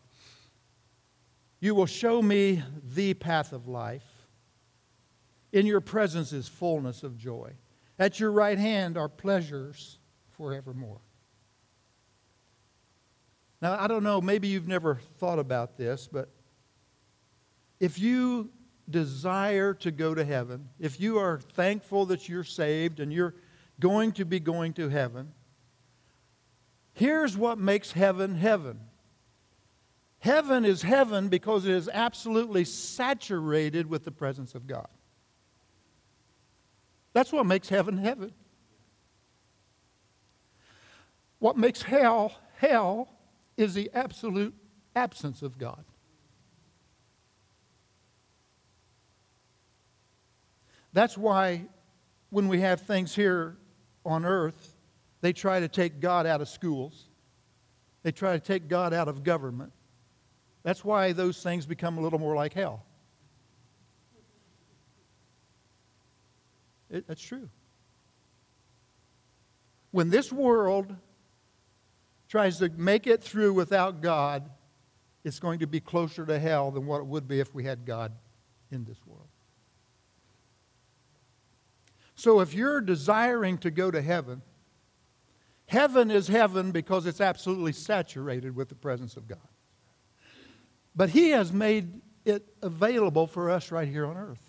You 1.59 1.75
will 1.75 1.85
show 1.85 2.21
me 2.21 2.63
the 2.93 3.13
path 3.13 3.51
of 3.51 3.67
life. 3.67 4.14
In 5.51 5.65
your 5.65 5.81
presence 5.81 6.33
is 6.33 6.47
fullness 6.47 7.03
of 7.03 7.17
joy. 7.17 7.51
At 7.97 8.19
your 8.19 8.31
right 8.31 8.57
hand 8.57 8.97
are 8.97 9.07
pleasures 9.07 9.99
forevermore. 10.31 10.99
Now, 13.61 13.77
I 13.79 13.87
don't 13.87 14.03
know, 14.03 14.21
maybe 14.21 14.47
you've 14.47 14.67
never 14.67 14.99
thought 15.17 15.39
about 15.39 15.77
this, 15.77 16.09
but 16.11 16.29
if 17.79 17.97
you 17.97 18.51
desire 18.89 19.73
to 19.75 19.91
go 19.91 20.13
to 20.13 20.23
heaven, 20.23 20.69
if 20.79 20.99
you 20.99 21.17
are 21.17 21.39
thankful 21.39 22.05
that 22.07 22.29
you're 22.29 22.43
saved 22.43 22.99
and 22.99 23.11
you're 23.11 23.35
going 23.79 24.11
to 24.13 24.25
be 24.25 24.39
going 24.39 24.73
to 24.73 24.89
heaven, 24.89 25.31
here's 26.93 27.37
what 27.37 27.57
makes 27.57 27.91
heaven 27.91 28.35
heaven. 28.35 28.79
Heaven 30.19 30.65
is 30.65 30.81
heaven 30.81 31.29
because 31.29 31.65
it 31.65 31.73
is 31.73 31.89
absolutely 31.91 32.65
saturated 32.65 33.87
with 33.87 34.03
the 34.05 34.11
presence 34.11 34.55
of 34.55 34.67
God. 34.67 34.87
That's 37.15 37.31
what 37.31 37.45
makes 37.45 37.69
heaven 37.69 37.97
heaven. 37.97 38.33
What 41.39 41.57
makes 41.57 41.81
hell 41.81 42.33
hell 42.57 43.07
is 43.55 43.73
the 43.73 43.89
absolute 43.93 44.53
absence 44.97 45.41
of 45.41 45.57
God. 45.57 45.85
That's 50.91 51.17
why 51.17 51.67
when 52.31 52.49
we 52.49 52.59
have 52.59 52.81
things 52.81 53.15
here 53.15 53.55
on 54.05 54.25
earth, 54.25 54.75
they 55.21 55.31
try 55.31 55.61
to 55.61 55.69
take 55.69 56.01
God 56.01 56.25
out 56.25 56.41
of 56.41 56.49
schools. 56.49 57.05
They 58.03 58.11
try 58.11 58.33
to 58.33 58.41
take 58.41 58.67
God 58.67 58.93
out 58.93 59.07
of 59.07 59.23
government. 59.23 59.71
That's 60.63 60.83
why 60.83 61.13
those 61.13 61.41
things 61.41 61.65
become 61.65 61.97
a 61.97 62.01
little 62.01 62.19
more 62.19 62.35
like 62.35 62.53
hell. 62.53 62.83
It, 66.95 67.07
that's 67.07 67.21
true. 67.21 67.49
When 69.91 70.09
this 70.09 70.31
world 70.31 70.95
tries 72.29 72.59
to 72.59 72.69
make 72.69 73.05
it 73.05 73.21
through 73.21 73.53
without 73.53 74.01
God, 74.01 74.49
it's 75.25 75.39
going 75.39 75.59
to 75.59 75.67
be 75.67 75.81
closer 75.81 76.25
to 76.25 76.39
hell 76.39 76.71
than 76.71 76.85
what 76.85 76.99
it 76.99 77.05
would 77.05 77.27
be 77.27 77.39
if 77.39 77.53
we 77.53 77.65
had 77.65 77.85
God 77.85 78.13
in 78.71 78.85
this 78.85 78.97
world. 79.05 79.27
So 82.15 82.39
if 82.39 82.53
you're 82.53 82.79
desiring 82.79 83.57
to 83.59 83.71
go 83.71 83.91
to 83.91 84.01
heaven, 84.01 84.41
heaven 85.67 86.09
is 86.09 86.29
heaven 86.29 86.71
because 86.71 87.05
it's 87.05 87.19
absolutely 87.19 87.73
saturated 87.73 88.55
with 88.55 88.69
the 88.69 88.75
presence 88.75 89.17
of 89.17 89.27
God. 89.27 89.39
But 90.95 91.09
He 91.09 91.31
has 91.31 91.51
made 91.51 92.01
it 92.23 92.45
available 92.61 93.27
for 93.27 93.49
us 93.49 93.69
right 93.69 93.87
here 93.87 94.05
on 94.05 94.15
earth 94.15 94.44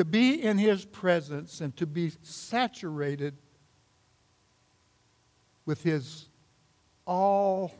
to 0.00 0.04
be 0.06 0.42
in 0.42 0.56
His 0.56 0.86
presence 0.86 1.60
and 1.60 1.76
to 1.76 1.84
be 1.84 2.10
saturated 2.22 3.36
with 5.66 5.82
His 5.82 6.30
all 7.06 7.74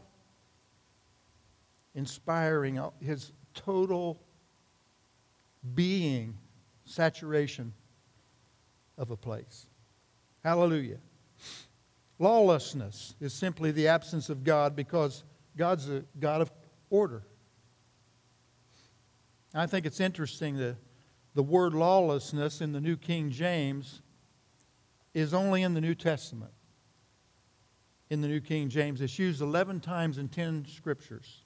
inspiring, 1.94 2.78
uh, 2.78 2.90
His 3.00 3.32
total 3.54 4.20
being, 5.74 6.36
saturation 6.84 7.72
of 8.98 9.10
a 9.10 9.16
place. 9.16 9.66
Hallelujah. 10.44 10.98
Lawlessness 12.18 13.14
is 13.18 13.32
simply 13.32 13.70
the 13.70 13.88
absence 13.88 14.28
of 14.28 14.44
God 14.44 14.76
because 14.76 15.24
God's 15.56 15.88
a 15.88 16.04
God 16.18 16.42
of 16.42 16.52
order. 16.90 17.22
I 19.54 19.66
think 19.66 19.86
it's 19.86 20.00
interesting 20.00 20.58
that 20.58 20.76
the 21.34 21.42
word 21.42 21.74
lawlessness 21.74 22.60
in 22.60 22.72
the 22.72 22.80
New 22.80 22.96
King 22.96 23.30
James 23.30 24.02
is 25.14 25.34
only 25.34 25.62
in 25.62 25.74
the 25.74 25.80
New 25.80 25.94
Testament. 25.94 26.52
In 28.10 28.20
the 28.20 28.28
New 28.28 28.40
King 28.40 28.68
James, 28.68 29.00
it's 29.00 29.18
used 29.18 29.40
11 29.40 29.80
times 29.80 30.18
in 30.18 30.28
10 30.28 30.66
scriptures. 30.66 31.42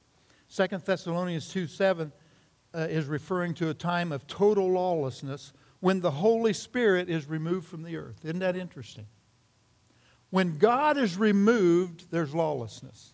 2 0.54 0.66
Thessalonians 0.78 1.50
2 1.50 1.66
7 1.66 2.12
uh, 2.74 2.78
is 2.78 3.06
referring 3.06 3.54
to 3.54 3.70
a 3.70 3.74
time 3.74 4.12
of 4.12 4.26
total 4.26 4.70
lawlessness 4.70 5.52
when 5.80 6.00
the 6.00 6.10
Holy 6.10 6.52
Spirit 6.52 7.10
is 7.10 7.28
removed 7.28 7.66
from 7.66 7.82
the 7.82 7.96
earth. 7.96 8.24
Isn't 8.24 8.38
that 8.38 8.56
interesting? 8.56 9.06
When 10.30 10.58
God 10.58 10.96
is 10.96 11.16
removed, 11.16 12.10
there's 12.10 12.34
lawlessness. 12.34 13.12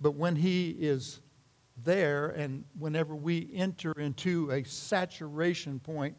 But 0.00 0.12
when 0.12 0.36
He 0.36 0.70
is 0.78 1.20
there, 1.84 2.28
and 2.28 2.64
whenever 2.78 3.14
we 3.14 3.50
enter 3.54 3.92
into 3.92 4.50
a 4.50 4.64
saturation 4.64 5.80
point 5.80 6.16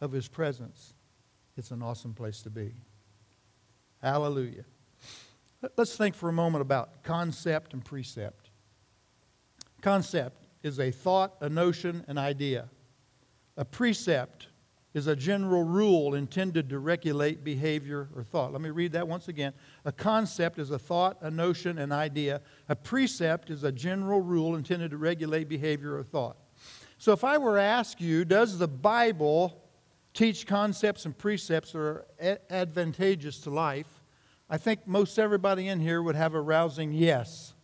of 0.00 0.12
His 0.12 0.28
presence, 0.28 0.94
it's 1.56 1.70
an 1.70 1.82
awesome 1.82 2.14
place 2.14 2.42
to 2.42 2.50
be. 2.50 2.72
Hallelujah. 4.02 4.64
Let's 5.76 5.96
think 5.96 6.14
for 6.14 6.28
a 6.28 6.32
moment 6.32 6.62
about 6.62 7.02
concept 7.02 7.74
and 7.74 7.84
precept. 7.84 8.50
Concept 9.82 10.46
is 10.62 10.78
a 10.78 10.90
thought, 10.90 11.36
a 11.40 11.48
notion, 11.48 12.04
an 12.08 12.18
idea. 12.18 12.68
A 13.56 13.64
precept 13.64 14.48
is 14.92 15.06
a 15.06 15.14
general 15.14 15.62
rule 15.62 16.14
intended 16.14 16.68
to 16.68 16.78
regulate 16.78 17.44
behavior 17.44 18.08
or 18.14 18.24
thought. 18.24 18.52
Let 18.52 18.60
me 18.60 18.70
read 18.70 18.92
that 18.92 19.06
once 19.06 19.28
again. 19.28 19.52
A 19.84 19.92
concept 19.92 20.58
is 20.58 20.70
a 20.70 20.78
thought, 20.78 21.18
a 21.20 21.30
notion, 21.30 21.78
an 21.78 21.92
idea. 21.92 22.40
A 22.68 22.74
precept 22.74 23.50
is 23.50 23.62
a 23.62 23.70
general 23.70 24.20
rule 24.20 24.56
intended 24.56 24.90
to 24.90 24.96
regulate 24.96 25.48
behavior 25.48 25.96
or 25.96 26.02
thought. 26.02 26.36
So 26.98 27.12
if 27.12 27.22
I 27.22 27.38
were 27.38 27.56
to 27.56 27.62
ask 27.62 28.00
you, 28.00 28.24
does 28.24 28.58
the 28.58 28.68
Bible 28.68 29.62
teach 30.12 30.46
concepts 30.46 31.06
and 31.06 31.16
precepts 31.16 31.72
that 31.72 31.78
are 31.78 32.06
advantageous 32.50 33.38
to 33.40 33.50
life? 33.50 34.02
I 34.50 34.58
think 34.58 34.86
most 34.88 35.20
everybody 35.20 35.68
in 35.68 35.78
here 35.78 36.02
would 36.02 36.16
have 36.16 36.34
a 36.34 36.40
rousing 36.40 36.92
yes. 36.92 37.54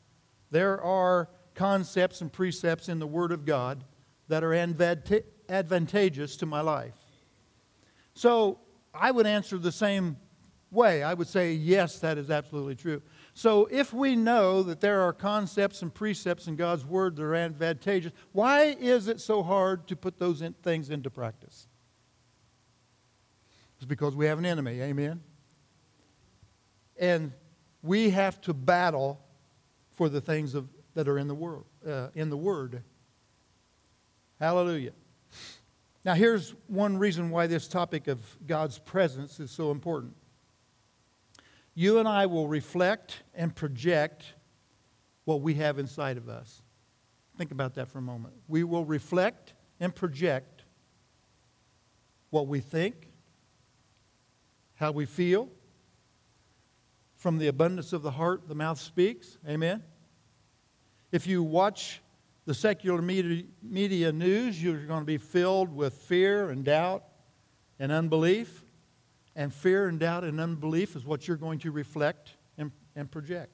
There 0.52 0.80
are 0.80 1.28
concepts 1.56 2.20
and 2.20 2.32
precepts 2.32 2.88
in 2.88 3.00
the 3.00 3.06
Word 3.06 3.32
of 3.32 3.44
God 3.44 3.82
that 4.28 4.44
are 4.44 4.54
advantageous 4.54 6.36
to 6.36 6.46
my 6.46 6.60
life. 6.60 6.94
So 8.16 8.58
I 8.94 9.10
would 9.10 9.26
answer 9.26 9.58
the 9.58 9.70
same 9.70 10.16
way. 10.70 11.02
I 11.02 11.12
would 11.12 11.28
say, 11.28 11.52
yes, 11.52 11.98
that 11.98 12.16
is 12.16 12.30
absolutely 12.30 12.74
true. 12.74 13.02
So 13.34 13.68
if 13.70 13.92
we 13.92 14.16
know 14.16 14.62
that 14.62 14.80
there 14.80 15.02
are 15.02 15.12
concepts 15.12 15.82
and 15.82 15.92
precepts 15.92 16.46
in 16.46 16.56
God's 16.56 16.86
Word 16.86 17.16
that 17.16 17.22
are 17.22 17.34
advantageous, 17.34 18.12
why 18.32 18.74
is 18.80 19.08
it 19.08 19.20
so 19.20 19.42
hard 19.42 19.86
to 19.88 19.96
put 19.96 20.18
those 20.18 20.40
in, 20.40 20.54
things 20.54 20.88
into 20.88 21.10
practice? 21.10 21.68
It's 23.76 23.84
because 23.84 24.16
we 24.16 24.24
have 24.24 24.38
an 24.38 24.46
enemy, 24.46 24.80
amen? 24.80 25.20
And 26.98 27.32
we 27.82 28.08
have 28.10 28.40
to 28.42 28.54
battle 28.54 29.20
for 29.90 30.08
the 30.08 30.22
things 30.22 30.54
of, 30.54 30.70
that 30.94 31.06
are 31.06 31.18
in 31.18 31.28
the, 31.28 31.34
world, 31.34 31.66
uh, 31.86 32.08
in 32.14 32.30
the 32.30 32.36
Word. 32.38 32.82
Hallelujah. 34.40 34.92
Now, 36.06 36.14
here's 36.14 36.54
one 36.68 36.98
reason 36.98 37.30
why 37.30 37.48
this 37.48 37.66
topic 37.66 38.06
of 38.06 38.20
God's 38.46 38.78
presence 38.78 39.40
is 39.40 39.50
so 39.50 39.72
important. 39.72 40.14
You 41.74 41.98
and 41.98 42.06
I 42.06 42.26
will 42.26 42.46
reflect 42.46 43.24
and 43.34 43.52
project 43.52 44.24
what 45.24 45.40
we 45.40 45.54
have 45.54 45.80
inside 45.80 46.16
of 46.16 46.28
us. 46.28 46.62
Think 47.36 47.50
about 47.50 47.74
that 47.74 47.88
for 47.88 47.98
a 47.98 48.02
moment. 48.02 48.34
We 48.46 48.62
will 48.62 48.84
reflect 48.84 49.54
and 49.80 49.92
project 49.92 50.62
what 52.30 52.46
we 52.46 52.60
think, 52.60 53.08
how 54.76 54.92
we 54.92 55.06
feel. 55.06 55.48
From 57.16 57.38
the 57.38 57.48
abundance 57.48 57.92
of 57.92 58.02
the 58.02 58.12
heart, 58.12 58.46
the 58.46 58.54
mouth 58.54 58.78
speaks. 58.78 59.38
Amen. 59.48 59.82
If 61.10 61.26
you 61.26 61.42
watch 61.42 62.00
the 62.46 62.54
secular 62.54 63.02
media, 63.02 64.12
news, 64.12 64.62
you're 64.62 64.86
going 64.86 65.00
to 65.00 65.06
be 65.06 65.18
filled 65.18 65.74
with 65.74 65.94
fear 65.94 66.50
and 66.50 66.64
doubt 66.64 67.02
and 67.78 67.90
unbelief. 67.90 68.62
And 69.34 69.52
fear 69.52 69.88
and 69.88 69.98
doubt 69.98 70.24
and 70.24 70.40
unbelief 70.40 70.96
is 70.96 71.04
what 71.04 71.28
you're 71.28 71.36
going 71.36 71.58
to 71.58 71.70
reflect 71.70 72.30
and, 72.56 72.70
and 72.94 73.10
project. 73.10 73.52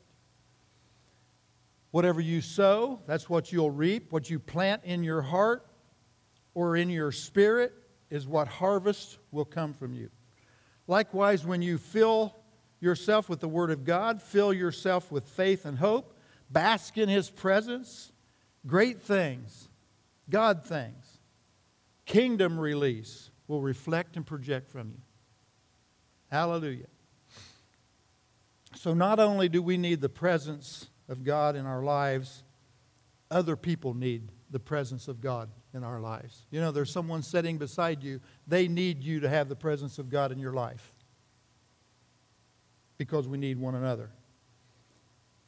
Whatever 1.90 2.20
you 2.20 2.40
sow, 2.40 3.00
that's 3.06 3.28
what 3.28 3.50
you'll 3.50 3.70
reap. 3.70 4.12
What 4.12 4.30
you 4.30 4.38
plant 4.38 4.82
in 4.84 5.02
your 5.02 5.22
heart 5.22 5.66
or 6.54 6.76
in 6.76 6.88
your 6.88 7.10
spirit 7.12 7.72
is 8.10 8.26
what 8.26 8.46
harvest 8.46 9.18
will 9.32 9.44
come 9.44 9.72
from 9.72 9.94
you. 9.94 10.10
Likewise, 10.86 11.44
when 11.44 11.62
you 11.62 11.78
fill 11.78 12.36
yourself 12.78 13.28
with 13.28 13.40
the 13.40 13.48
Word 13.48 13.70
of 13.70 13.84
God, 13.84 14.20
fill 14.20 14.52
yourself 14.52 15.10
with 15.10 15.24
faith 15.24 15.64
and 15.64 15.78
hope, 15.78 16.16
bask 16.50 16.98
in 16.98 17.08
His 17.08 17.30
presence, 17.30 18.11
Great 18.66 19.02
things, 19.02 19.68
God 20.30 20.64
things, 20.64 21.18
kingdom 22.06 22.58
release 22.58 23.30
will 23.48 23.60
reflect 23.60 24.16
and 24.16 24.26
project 24.26 24.70
from 24.70 24.90
you. 24.90 25.00
Hallelujah. 26.30 26.86
So, 28.76 28.94
not 28.94 29.20
only 29.20 29.48
do 29.48 29.62
we 29.62 29.76
need 29.76 30.00
the 30.00 30.08
presence 30.08 30.88
of 31.08 31.24
God 31.24 31.56
in 31.56 31.66
our 31.66 31.82
lives, 31.82 32.42
other 33.30 33.56
people 33.56 33.94
need 33.94 34.30
the 34.50 34.60
presence 34.60 35.08
of 35.08 35.20
God 35.20 35.50
in 35.74 35.82
our 35.82 36.00
lives. 36.00 36.46
You 36.50 36.60
know, 36.60 36.70
there's 36.70 36.90
someone 36.90 37.22
sitting 37.22 37.58
beside 37.58 38.02
you, 38.02 38.20
they 38.46 38.68
need 38.68 39.02
you 39.02 39.20
to 39.20 39.28
have 39.28 39.48
the 39.48 39.56
presence 39.56 39.98
of 39.98 40.08
God 40.08 40.32
in 40.32 40.38
your 40.38 40.52
life 40.52 40.92
because 42.98 43.26
we 43.26 43.38
need 43.38 43.58
one 43.58 43.74
another. 43.74 44.10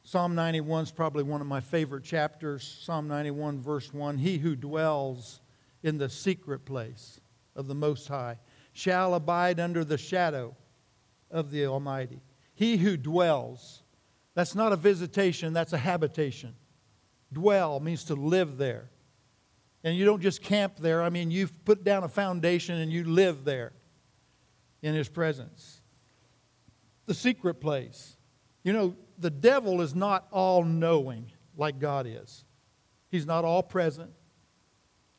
Psalm 0.07 0.35
91 0.35 0.83
is 0.83 0.91
probably 0.91 1.23
one 1.23 1.41
of 1.41 1.47
my 1.47 1.59
favorite 1.59 2.03
chapters. 2.03 2.77
Psalm 2.83 3.07
91, 3.07 3.59
verse 3.59 3.91
1 3.91 4.19
He 4.19 4.37
who 4.37 4.55
dwells 4.55 5.41
in 5.81 5.97
the 5.97 6.07
secret 6.07 6.63
place 6.63 7.19
of 7.55 7.65
the 7.65 7.73
Most 7.73 8.07
High 8.07 8.37
shall 8.71 9.15
abide 9.15 9.59
under 9.59 9.83
the 9.83 9.97
shadow 9.97 10.55
of 11.31 11.49
the 11.49 11.65
Almighty. 11.65 12.21
He 12.53 12.77
who 12.77 12.97
dwells, 12.97 13.81
that's 14.35 14.53
not 14.53 14.71
a 14.71 14.75
visitation, 14.75 15.53
that's 15.53 15.73
a 15.73 15.77
habitation. 15.77 16.53
Dwell 17.33 17.79
means 17.79 18.03
to 18.03 18.13
live 18.13 18.57
there. 18.57 18.91
And 19.83 19.97
you 19.97 20.05
don't 20.05 20.21
just 20.21 20.43
camp 20.43 20.77
there, 20.77 21.01
I 21.01 21.09
mean, 21.09 21.31
you've 21.31 21.65
put 21.65 21.83
down 21.83 22.03
a 22.03 22.07
foundation 22.07 22.77
and 22.77 22.93
you 22.93 23.05
live 23.05 23.43
there 23.43 23.73
in 24.83 24.93
His 24.93 25.09
presence. 25.09 25.81
The 27.07 27.15
secret 27.15 27.55
place. 27.55 28.17
You 28.63 28.73
know, 28.73 28.95
the 29.17 29.29
devil 29.29 29.81
is 29.81 29.95
not 29.95 30.27
all 30.31 30.63
knowing 30.63 31.31
like 31.57 31.79
God 31.79 32.05
is, 32.07 32.43
he's 33.09 33.25
not 33.25 33.45
all 33.45 33.63
present 33.63 34.11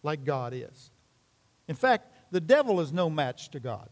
like 0.02 0.24
God 0.24 0.52
is. 0.54 0.90
In 1.68 1.74
fact, 1.74 2.12
the 2.30 2.40
devil 2.40 2.80
is 2.80 2.92
no 2.92 3.10
match 3.10 3.50
to 3.50 3.60
God. 3.60 3.88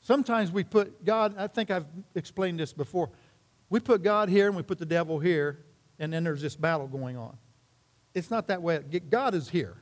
Sometimes 0.00 0.52
we 0.52 0.64
put 0.64 1.04
God, 1.04 1.34
I 1.38 1.46
think 1.46 1.70
I've 1.70 1.86
explained 2.14 2.60
this 2.60 2.72
before. 2.72 3.10
We 3.70 3.80
put 3.80 4.02
God 4.02 4.28
here 4.28 4.46
and 4.48 4.56
we 4.56 4.62
put 4.62 4.78
the 4.78 4.86
devil 4.86 5.18
here, 5.18 5.64
and 5.98 6.12
then 6.12 6.24
there's 6.24 6.42
this 6.42 6.56
battle 6.56 6.86
going 6.86 7.16
on. 7.16 7.36
It's 8.12 8.30
not 8.30 8.48
that 8.48 8.62
way. 8.62 8.80
God 9.08 9.34
is 9.34 9.48
here, 9.48 9.76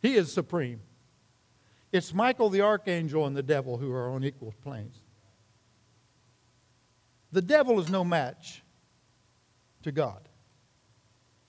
He 0.00 0.14
is 0.14 0.32
supreme. 0.32 0.80
It's 1.90 2.12
Michael 2.12 2.50
the 2.50 2.60
archangel 2.60 3.26
and 3.26 3.36
the 3.36 3.42
devil 3.42 3.78
who 3.78 3.90
are 3.92 4.10
on 4.10 4.22
equal 4.22 4.54
planes. 4.62 5.00
The 7.32 7.42
devil 7.42 7.78
is 7.80 7.88
no 7.88 8.04
match 8.04 8.62
to 9.82 9.92
God. 9.92 10.28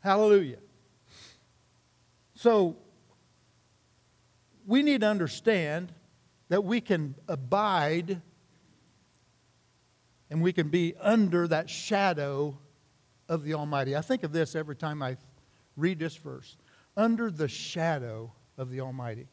Hallelujah. 0.02 0.60
So, 2.36 2.78
we 4.66 4.84
need 4.84 5.02
to 5.02 5.08
understand 5.08 5.92
that 6.50 6.64
we 6.64 6.80
can 6.80 7.16
abide 7.28 8.22
and 10.30 10.42
we 10.42 10.54
can 10.54 10.70
be 10.70 10.94
under 11.00 11.48
that 11.48 11.70
shadow 11.70 12.58
of 13.28 13.44
the 13.44 13.56
Almighty. 13.56 13.96
I 13.96 14.02
think 14.02 14.24
of 14.24 14.32
this 14.32 14.56
every 14.56 14.76
time 14.76 15.02
I 15.02 15.18
read 15.76 16.00
this 16.00 16.16
verse 16.16 16.56
under 16.96 17.32
the 17.32 17.48
shadow 17.48 18.32
of 18.58 18.70
the 18.70 18.82
Almighty. 18.82 19.28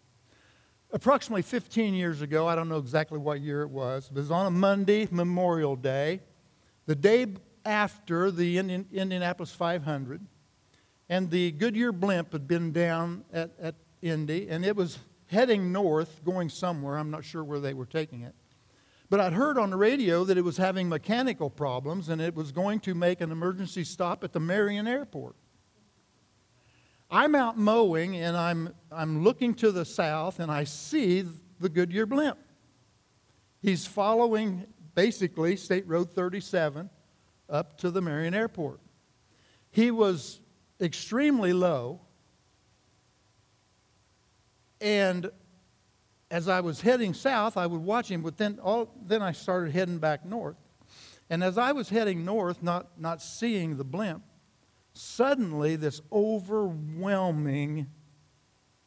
Approximately 0.93 1.43
15 1.43 1.95
years 1.95 2.23
ago, 2.23 2.47
I 2.47 2.55
don't 2.55 2.69
know 2.69 2.79
exactly 2.79 3.19
what 3.19 3.41
year 3.41 3.63
it 3.63 3.71
was, 3.71 4.09
but 4.09 4.19
it 4.19 4.23
was 4.23 4.31
on 4.31 4.47
a 4.47 4.51
Monday, 4.51 5.09
Memorial 5.11 5.77
Day. 5.77 6.21
The 6.87 6.95
day 6.95 7.27
after 7.65 8.31
the 8.31 8.59
Indianapolis 8.59 9.53
500, 9.53 10.21
and 11.09 11.31
the 11.31 11.53
Goodyear 11.53 11.93
blimp 11.93 12.33
had 12.33 12.49
been 12.49 12.73
down 12.73 13.25
at, 13.33 13.51
at 13.61 13.75
Indy, 14.03 14.49
and 14.49 14.65
it 14.65 14.75
was 14.77 14.99
heading 15.27 15.73
north, 15.73 16.25
going 16.25 16.49
somewhere. 16.49 16.97
I'm 16.99 17.11
not 17.11 17.25
sure 17.25 17.45
where 17.45 17.61
they 17.61 17.75
were 17.75 17.87
taking 17.87 18.23
it. 18.23 18.35
But 19.09 19.21
I'd 19.21 19.33
heard 19.33 19.59
on 19.59 19.71
the 19.71 19.77
radio 19.77 20.25
that 20.25 20.37
it 20.37 20.43
was 20.43 20.57
having 20.57 20.89
mechanical 20.89 21.49
problems 21.49 22.09
and 22.09 22.21
it 22.21 22.35
was 22.35 22.51
going 22.51 22.81
to 22.81 22.95
make 22.95 23.21
an 23.21 23.31
emergency 23.31 23.85
stop 23.85 24.25
at 24.25 24.33
the 24.33 24.41
Marion 24.41 24.89
Airport. 24.89 25.37
I'm 27.09 27.37
out 27.37 27.57
mowing 27.57 28.17
and 28.17 28.37
I'm, 28.37 28.75
I'm 28.91 29.23
looking 29.23 29.55
to 29.55 29.71
the 29.71 29.85
south 29.85 30.41
and 30.41 30.51
I 30.51 30.65
see 30.65 31.25
the 31.61 31.69
Goodyear 31.69 32.07
blimp. 32.07 32.39
He's 33.63 33.87
following 33.87 34.67
basically 34.97 35.55
State 35.57 35.87
Road 35.87 36.11
37 36.11 36.91
up 37.49 37.79
to 37.79 37.93
the 37.93 38.01
Marion 38.01 38.35
Airport. 38.35 38.81
He 39.71 39.93
was 39.93 40.41
extremely 40.81 41.53
low, 41.53 42.01
and 44.81 45.31
as 46.31 46.49
I 46.49 46.61
was 46.61 46.81
heading 46.81 47.15
south, 47.15 47.57
I 47.57 47.67
would 47.67 47.83
watch 47.83 48.11
him, 48.11 48.23
but 48.23 48.37
then, 48.37 48.59
all, 48.61 48.93
then 49.07 49.23
I 49.23 49.31
started 49.31 49.73
heading 49.73 49.99
back 49.99 50.25
north. 50.25 50.57
And 51.31 51.45
as 51.45 51.59
I 51.59 51.73
was 51.73 51.89
heading 51.89 52.25
north, 52.25 52.63
not, 52.63 52.99
not 52.99 53.23
seeing 53.23 53.77
the 53.77 53.85
blimp, 53.85 54.25
suddenly 54.95 55.77
this 55.77 56.01
overwhelming 56.11 57.87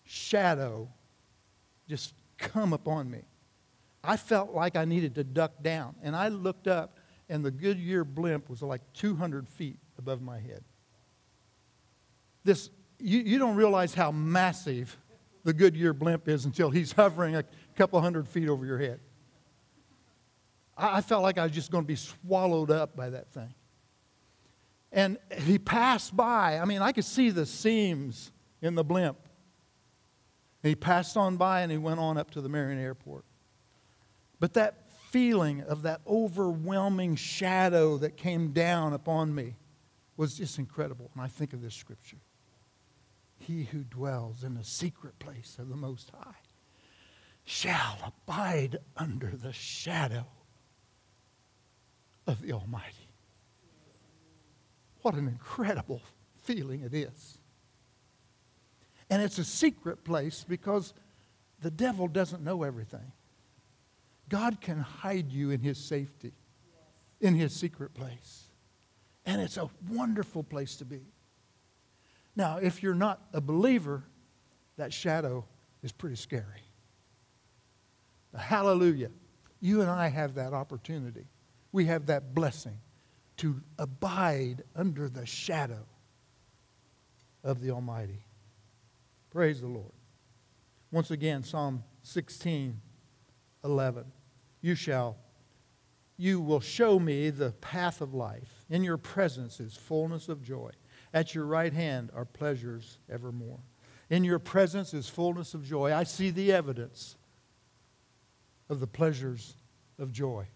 shadow 0.04 0.90
just 1.88 2.14
come 2.38 2.74
upon 2.74 3.10
me. 3.10 3.22
I 4.04 4.18
felt 4.18 4.54
like 4.54 4.76
I 4.76 4.86
needed 4.86 5.16
to 5.16 5.24
duck 5.24 5.62
down. 5.62 5.96
And 6.02 6.16
I 6.16 6.30
looked 6.30 6.68
up, 6.68 6.98
and 7.28 7.44
the 7.44 7.52
Goodyear 7.52 8.04
blimp 8.04 8.50
was 8.50 8.62
like 8.62 8.82
200 8.94 9.48
feet 9.48 9.78
above 9.98 10.22
my 10.22 10.40
head. 10.40 10.64
This, 12.44 12.70
you, 13.00 13.20
you 13.20 13.38
don't 13.38 13.56
realize 13.56 13.94
how 13.94 14.12
massive 14.12 14.98
the 15.44 15.54
Goodyear 15.54 15.94
blimp 15.94 16.28
is 16.28 16.46
until 16.46 16.70
he's 16.70 16.92
hovering 16.94 17.36
a 17.36 17.44
couple 17.76 18.00
hundred 18.02 18.28
feet 18.28 18.50
over 18.50 18.66
your 18.66 18.78
head. 18.78 19.00
I, 20.78 20.98
I 20.98 21.02
felt 21.02 21.24
like 21.24 21.38
I 21.38 21.44
was 21.44 21.52
just 21.52 21.72
going 21.72 21.84
to 21.84 21.88
be 21.88 21.96
swallowed 21.96 22.72
up 22.72 22.96
by 22.96 23.10
that 23.10 23.30
thing. 23.30 23.54
And 24.92 25.20
he 25.42 25.60
passed 25.60 26.16
by. 26.16 26.58
I 26.58 26.66
mean, 26.66 26.82
I 26.82 26.94
could 26.94 27.06
see 27.06 27.30
the 27.30 27.46
seams 27.46 28.32
in 28.62 28.76
the 28.76 28.84
blimp. 28.84 29.18
And 30.64 30.70
he 30.70 30.76
passed 30.76 31.16
on 31.16 31.38
by 31.38 31.62
and 31.62 31.72
he 31.72 31.78
went 31.78 32.00
on 32.00 32.18
up 32.18 32.32
to 32.32 32.42
the 32.42 32.50
Marion 32.50 32.80
Airport. 32.80 33.24
But 34.40 34.54
that 34.54 34.90
feeling 35.10 35.62
of 35.64 35.82
that 35.84 36.02
overwhelming 36.08 37.16
shadow 37.16 37.98
that 37.98 38.16
came 38.16 38.52
down 38.52 38.94
upon 38.94 39.34
me 39.34 39.56
was 40.18 40.38
just 40.38 40.60
incredible. 40.60 41.10
And 41.14 41.24
I 41.24 41.28
think 41.28 41.54
of 41.54 41.62
this 41.62 41.76
scripture 41.76 42.18
He 43.40 43.64
who 43.64 43.84
dwells 43.84 44.44
in 44.44 44.56
the 44.56 44.64
secret 44.64 45.18
place 45.20 45.58
of 45.60 45.70
the 45.70 45.76
Most 45.76 46.12
High 46.12 46.36
shall 47.44 47.98
abide 48.06 48.78
under 48.96 49.32
the 49.36 49.54
shadow 49.54 50.28
of 52.28 52.42
the 52.42 52.54
Almighty. 52.54 53.10
What 55.02 55.16
an 55.16 55.28
incredible 55.28 56.02
feeling 56.44 56.82
it 56.82 56.94
is. 56.94 57.40
And 59.10 59.22
it's 59.24 59.40
a 59.40 59.44
secret 59.44 60.04
place 60.04 60.46
because 60.48 60.94
the 61.62 61.72
devil 61.72 62.08
doesn't 62.08 62.44
know 62.44 62.62
everything. 62.64 63.12
God 64.30 64.62
can 64.62 64.80
hide 64.80 65.32
you 65.32 65.52
in 65.52 65.60
His 65.60 65.78
safety, 65.78 66.32
in 67.20 67.36
His 67.36 67.54
secret 67.54 67.94
place. 67.94 68.46
And 69.26 69.42
it's 69.42 69.58
a 69.58 69.70
wonderful 69.90 70.44
place 70.44 70.78
to 70.78 70.86
be. 70.86 71.02
Now, 72.36 72.58
if 72.58 72.82
you're 72.82 72.96
not 72.96 73.22
a 73.34 73.42
believer, 73.42 74.04
that 74.78 74.94
shadow 74.94 75.46
is 75.84 75.92
pretty 75.92 76.16
scary. 76.16 76.64
But 78.32 78.42
hallelujah. 78.42 79.10
You 79.60 79.82
and 79.82 79.90
I 79.90 80.08
have 80.08 80.36
that 80.36 80.54
opportunity. 80.54 81.26
We 81.72 81.86
have 81.86 82.06
that 82.06 82.34
blessing 82.34 82.78
to 83.38 83.62
abide 83.78 84.64
under 84.76 85.10
the 85.10 85.26
shadow 85.26 85.86
of 87.44 87.62
the 87.62 87.72
Almighty. 87.72 88.26
Praise 89.30 89.62
the 89.62 89.68
Lord. 89.68 89.92
Once 90.92 91.12
again, 91.12 91.44
Psalm 91.44 91.84
16, 92.04 92.80
11. 93.64 94.06
You 94.62 94.76
shall, 94.76 95.18
you 96.18 96.42
will 96.42 96.60
show 96.60 97.00
me 97.00 97.30
the 97.30 97.52
path 97.52 98.02
of 98.02 98.14
life. 98.14 98.66
In 98.70 98.84
your 98.84 98.98
presence 98.98 99.60
is 99.60 99.76
fullness 99.76 100.28
of 100.28 100.44
joy. 100.44 100.72
At 101.14 101.34
your 101.34 101.46
right 101.46 101.74
hand 101.74 102.12
are 102.14 102.26
pleasures 102.26 103.00
evermore. 103.10 103.60
In 104.10 104.24
your 104.24 104.40
presence 104.40 104.94
is 104.94 105.08
fullness 105.08 105.54
of 105.54 105.64
joy. 105.64 105.94
I 105.94 106.04
see 106.04 106.30
the 106.30 106.52
evidence 106.52 107.16
of 108.70 108.80
the 108.80 108.88
pleasures 108.88 109.56
of 109.98 110.12
joy. 110.12 110.48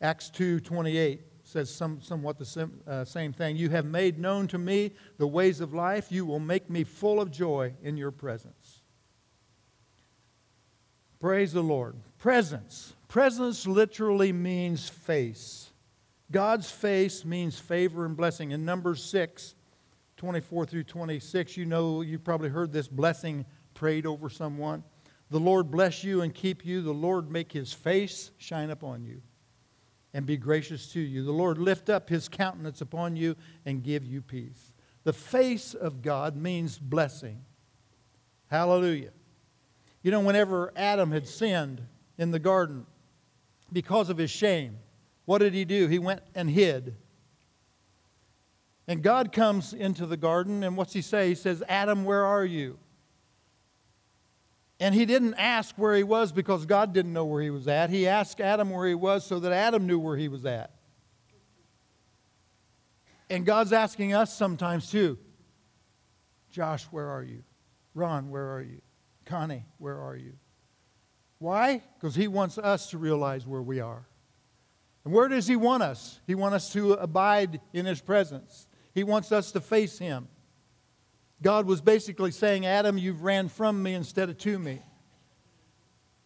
Acts 0.00 0.30
2:28 0.30 1.20
says 1.44 1.74
some, 1.74 2.00
somewhat 2.00 2.38
the 2.38 2.44
sim, 2.44 2.80
uh, 2.86 3.04
same 3.04 3.32
thing. 3.32 3.56
You 3.56 3.70
have 3.70 3.84
made 3.84 4.18
known 4.18 4.48
to 4.48 4.58
me 4.58 4.92
the 5.18 5.26
ways 5.26 5.60
of 5.60 5.74
life. 5.74 6.10
You 6.10 6.24
will 6.24 6.40
make 6.40 6.70
me 6.70 6.84
full 6.84 7.20
of 7.20 7.30
joy 7.30 7.74
in 7.82 7.96
your 7.96 8.10
presence. 8.10 8.63
Praise 11.24 11.54
the 11.54 11.62
Lord. 11.62 11.96
Presence. 12.18 12.92
Presence 13.08 13.66
literally 13.66 14.30
means 14.30 14.90
face. 14.90 15.70
God's 16.30 16.70
face 16.70 17.24
means 17.24 17.58
favor 17.58 18.04
and 18.04 18.14
blessing. 18.14 18.50
In 18.50 18.66
Numbers 18.66 19.02
6, 19.04 19.54
24 20.18 20.66
through 20.66 20.84
26, 20.84 21.56
you 21.56 21.64
know, 21.64 22.02
you 22.02 22.18
probably 22.18 22.50
heard 22.50 22.74
this 22.74 22.88
blessing 22.88 23.46
prayed 23.72 24.04
over 24.04 24.28
someone. 24.28 24.84
The 25.30 25.40
Lord 25.40 25.70
bless 25.70 26.04
you 26.04 26.20
and 26.20 26.34
keep 26.34 26.62
you. 26.62 26.82
The 26.82 26.92
Lord 26.92 27.30
make 27.30 27.52
his 27.52 27.72
face 27.72 28.30
shine 28.36 28.68
upon 28.68 29.06
you 29.06 29.22
and 30.12 30.26
be 30.26 30.36
gracious 30.36 30.92
to 30.92 31.00
you. 31.00 31.24
The 31.24 31.32
Lord 31.32 31.56
lift 31.56 31.88
up 31.88 32.10
his 32.10 32.28
countenance 32.28 32.82
upon 32.82 33.16
you 33.16 33.34
and 33.64 33.82
give 33.82 34.04
you 34.04 34.20
peace. 34.20 34.74
The 35.04 35.14
face 35.14 35.72
of 35.72 36.02
God 36.02 36.36
means 36.36 36.76
blessing. 36.76 37.46
Hallelujah. 38.50 39.12
You 40.04 40.10
know, 40.10 40.20
whenever 40.20 40.70
Adam 40.76 41.10
had 41.10 41.26
sinned 41.26 41.80
in 42.18 42.30
the 42.30 42.38
garden 42.38 42.84
because 43.72 44.10
of 44.10 44.18
his 44.18 44.30
shame, 44.30 44.78
what 45.24 45.38
did 45.38 45.54
he 45.54 45.64
do? 45.64 45.88
He 45.88 45.98
went 45.98 46.20
and 46.34 46.48
hid. 46.48 46.94
And 48.86 49.02
God 49.02 49.32
comes 49.32 49.72
into 49.72 50.04
the 50.04 50.18
garden, 50.18 50.62
and 50.62 50.76
what's 50.76 50.92
he 50.92 51.00
say? 51.00 51.28
He 51.28 51.34
says, 51.34 51.62
Adam, 51.70 52.04
where 52.04 52.22
are 52.22 52.44
you? 52.44 52.78
And 54.78 54.94
he 54.94 55.06
didn't 55.06 55.34
ask 55.34 55.74
where 55.76 55.96
he 55.96 56.02
was 56.02 56.32
because 56.32 56.66
God 56.66 56.92
didn't 56.92 57.14
know 57.14 57.24
where 57.24 57.40
he 57.40 57.48
was 57.48 57.66
at. 57.66 57.88
He 57.88 58.06
asked 58.06 58.42
Adam 58.42 58.68
where 58.68 58.86
he 58.86 58.94
was 58.94 59.24
so 59.24 59.40
that 59.40 59.52
Adam 59.52 59.86
knew 59.86 59.98
where 59.98 60.18
he 60.18 60.28
was 60.28 60.44
at. 60.44 60.70
And 63.30 63.46
God's 63.46 63.72
asking 63.72 64.12
us 64.12 64.36
sometimes 64.36 64.90
too 64.90 65.16
Josh, 66.50 66.84
where 66.90 67.08
are 67.08 67.22
you? 67.22 67.42
Ron, 67.94 68.28
where 68.28 68.54
are 68.54 68.60
you? 68.60 68.82
Connie, 69.24 69.64
where 69.78 69.98
are 69.98 70.16
you? 70.16 70.34
Why? 71.38 71.82
Because 71.96 72.14
he 72.14 72.28
wants 72.28 72.58
us 72.58 72.90
to 72.90 72.98
realize 72.98 73.46
where 73.46 73.62
we 73.62 73.80
are. 73.80 74.06
And 75.04 75.12
where 75.12 75.28
does 75.28 75.46
he 75.46 75.56
want 75.56 75.82
us? 75.82 76.20
He 76.26 76.34
wants 76.34 76.56
us 76.56 76.72
to 76.72 76.92
abide 76.94 77.60
in 77.72 77.84
his 77.86 78.00
presence. 78.00 78.66
He 78.94 79.04
wants 79.04 79.32
us 79.32 79.52
to 79.52 79.60
face 79.60 79.98
him. 79.98 80.28
God 81.42 81.66
was 81.66 81.80
basically 81.80 82.30
saying, 82.30 82.64
Adam, 82.64 82.96
you've 82.96 83.22
ran 83.22 83.48
from 83.48 83.82
me 83.82 83.94
instead 83.94 84.30
of 84.30 84.38
to 84.38 84.58
me. 84.58 84.80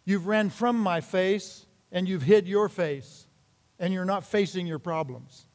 You've 0.04 0.26
ran 0.26 0.50
from 0.50 0.78
my 0.78 1.00
face 1.00 1.66
and 1.90 2.08
you've 2.08 2.22
hid 2.22 2.46
your 2.46 2.68
face, 2.68 3.26
and 3.78 3.94
you're 3.94 4.04
not 4.04 4.22
facing 4.22 4.66
your 4.66 4.78
problems. 4.78 5.46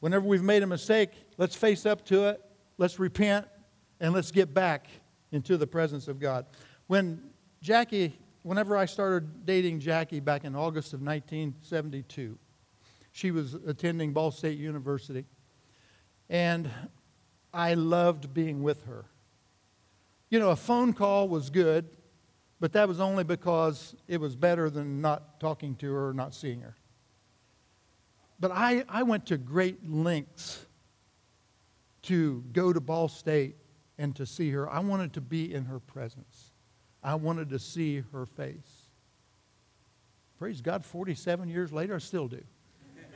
Whenever 0.00 0.24
we've 0.24 0.42
made 0.42 0.62
a 0.62 0.66
mistake, 0.66 1.10
let's 1.36 1.56
face 1.56 1.84
up 1.84 2.04
to 2.06 2.28
it, 2.28 2.40
let's 2.76 3.00
repent, 3.00 3.46
and 4.00 4.12
let's 4.12 4.30
get 4.30 4.54
back 4.54 4.86
into 5.32 5.56
the 5.56 5.66
presence 5.66 6.08
of 6.08 6.18
God. 6.18 6.46
When 6.86 7.22
Jackie, 7.60 8.18
whenever 8.42 8.76
I 8.76 8.86
started 8.86 9.44
dating 9.44 9.80
Jackie 9.80 10.20
back 10.20 10.44
in 10.44 10.54
August 10.54 10.92
of 10.92 11.00
1972, 11.00 12.38
she 13.12 13.30
was 13.30 13.54
attending 13.54 14.12
Ball 14.12 14.30
State 14.30 14.58
University. 14.58 15.24
And 16.30 16.70
I 17.52 17.74
loved 17.74 18.32
being 18.32 18.62
with 18.62 18.84
her. 18.84 19.06
You 20.30 20.38
know, 20.38 20.50
a 20.50 20.56
phone 20.56 20.92
call 20.92 21.28
was 21.28 21.50
good, 21.50 21.88
but 22.60 22.72
that 22.74 22.86
was 22.86 23.00
only 23.00 23.24
because 23.24 23.96
it 24.06 24.20
was 24.20 24.36
better 24.36 24.68
than 24.68 25.00
not 25.00 25.40
talking 25.40 25.74
to 25.76 25.90
her 25.92 26.08
or 26.08 26.12
not 26.12 26.34
seeing 26.34 26.60
her. 26.60 26.76
But 28.38 28.52
I, 28.52 28.84
I 28.88 29.02
went 29.02 29.26
to 29.26 29.38
great 29.38 29.88
lengths 29.88 30.64
to 32.02 32.44
go 32.52 32.72
to 32.72 32.80
Ball 32.80 33.08
State 33.08 33.56
and 33.98 34.14
to 34.16 34.24
see 34.24 34.50
her. 34.50 34.70
I 34.70 34.78
wanted 34.78 35.12
to 35.14 35.20
be 35.20 35.52
in 35.52 35.66
her 35.66 35.80
presence, 35.80 36.52
I 37.02 37.14
wanted 37.16 37.50
to 37.50 37.58
see 37.58 38.02
her 38.12 38.26
face. 38.26 38.88
Praise 40.38 40.60
God, 40.60 40.84
47 40.84 41.48
years 41.48 41.72
later, 41.72 41.96
I 41.96 41.98
still 41.98 42.28
do. 42.28 42.42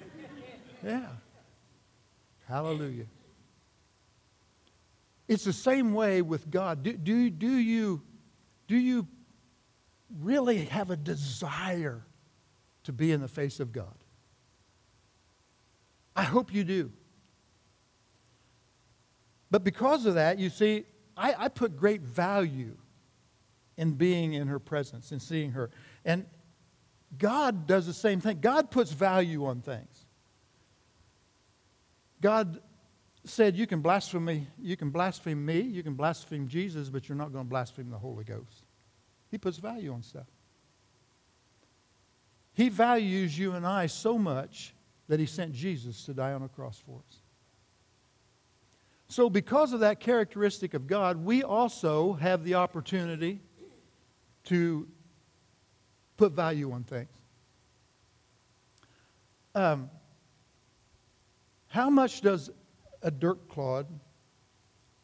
yeah. 0.85 1.07
Hallelujah. 2.49 3.07
It's 5.29 5.45
the 5.45 5.53
same 5.53 5.95
way 5.95 6.21
with 6.21 6.51
God. 6.51 6.83
Do, 6.83 6.95
do, 6.95 7.31
do, 7.31 7.47
you, 7.47 8.03
do 8.66 8.77
you 8.77 9.07
really 10.21 10.64
have 10.64 10.90
a 10.90 10.97
desire 10.97 12.05
to 12.85 12.92
be 12.92 13.12
in 13.12 13.21
the 13.21 13.29
face 13.29 13.61
of 13.61 13.73
God? 13.73 13.95
I 16.14 16.25
hope 16.25 16.53
you 16.53 16.64
do. 16.64 16.92
But 19.53 19.65
because 19.65 20.07
of 20.07 20.15
that, 20.15 20.38
you 20.38 20.49
see, 20.49 20.87
I, 21.15 21.35
I 21.38 21.49
put 21.49 21.77
great 21.77 22.01
value 22.01 22.75
in 23.77 23.93
being 23.93 24.33
in 24.33 24.49
her 24.49 24.59
presence 24.59 25.12
and 25.12 25.21
seeing 25.21 25.51
her. 25.51 25.71
And 26.07 26.25
God 27.19 27.67
does 27.67 27.87
the 27.87 27.93
same 27.93 28.19
thing. 28.19 28.41
God 28.41 28.71
puts 28.71 28.93
value 28.93 29.45
on 29.45 29.61
things. 29.61 30.07
God 32.23 32.62
said, 33.25 33.55
You 33.55 33.67
can 33.67 33.83
blaspheme 33.83 34.25
me, 34.25 34.47
you 34.59 34.75
can 34.75 34.88
blaspheme 34.88 35.45
me, 35.45 35.61
you 35.61 35.83
can 35.83 35.95
blaspheme 35.95 36.49
Jesus, 36.49 36.88
but 36.88 37.07
you're 37.07 37.19
not 37.19 37.31
going 37.31 37.45
to 37.45 37.51
blaspheme 37.51 37.91
the 37.91 37.99
Holy 37.99 38.25
Ghost. 38.25 38.65
He 39.31 39.37
puts 39.37 39.59
value 39.59 39.93
on 39.93 40.03
stuff. 40.03 40.29
He 42.55 42.71
values 42.71 43.38
you 43.38 43.53
and 43.53 43.67
I 43.67 43.87
so 43.87 44.17
much 44.17 44.75
that 45.09 45.21
he 45.21 45.27
sent 45.27 45.53
Jesus 45.53 46.07
to 46.07 46.15
die 46.15 46.33
on 46.33 46.43
a 46.43 46.49
cross 46.49 46.83
for 46.87 47.01
us. 47.07 47.21
So, 49.12 49.29
because 49.29 49.75
of 49.75 49.81
that 49.81 50.01
characteristic 50.01 50.72
of 50.72 50.87
God, 50.87 51.22
we 51.22 51.42
also 51.42 52.14
have 52.14 52.44
the 52.44 52.55
opportunity 52.55 53.42
to 54.44 54.88
put 56.16 56.33
value 56.33 56.72
on 56.72 56.85
things. 56.85 57.11
Um, 59.55 59.90
how 61.66 61.90
much 61.90 62.22
does 62.22 62.48
a 63.03 63.11
dirt 63.11 63.51
clod, 63.51 63.87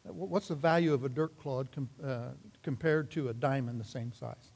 what's 0.05 0.47
the 0.47 0.55
value 0.55 0.91
of 0.91 1.03
a 1.03 1.09
dirt 1.09 1.37
clod 1.37 1.71
com, 1.71 1.87
uh, 2.03 2.29
compared 2.63 3.11
to 3.11 3.29
a 3.29 3.33
diamond 3.35 3.79
the 3.79 3.85
same 3.85 4.11
size? 4.11 4.53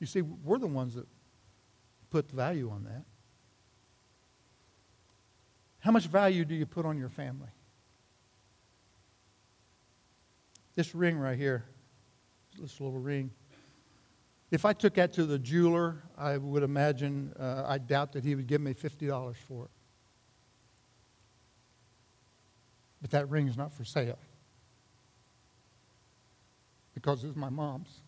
You 0.00 0.06
see, 0.06 0.22
we're 0.22 0.56
the 0.56 0.66
ones 0.66 0.94
that 0.94 1.06
put 2.08 2.30
value 2.30 2.70
on 2.70 2.84
that. 2.84 3.04
How 5.80 5.90
much 5.90 6.06
value 6.06 6.46
do 6.46 6.54
you 6.54 6.64
put 6.64 6.86
on 6.86 6.96
your 6.96 7.10
family? 7.10 7.48
This 10.78 10.94
ring 10.94 11.18
right 11.18 11.36
here, 11.36 11.64
this 12.56 12.80
little 12.80 13.00
ring. 13.00 13.32
If 14.52 14.64
I 14.64 14.72
took 14.72 14.94
that 14.94 15.12
to 15.14 15.26
the 15.26 15.36
jeweler, 15.36 16.04
I 16.16 16.36
would 16.36 16.62
imagine, 16.62 17.34
uh, 17.36 17.64
I 17.66 17.78
doubt 17.78 18.12
that 18.12 18.22
he 18.22 18.36
would 18.36 18.46
give 18.46 18.60
me 18.60 18.74
$50 18.74 19.34
for 19.34 19.64
it. 19.64 19.70
But 23.02 23.10
that 23.10 23.28
ring 23.28 23.48
is 23.48 23.56
not 23.56 23.72
for 23.72 23.84
sale 23.84 24.20
because 26.94 27.24
it's 27.24 27.34
my 27.34 27.50
mom's. 27.50 28.02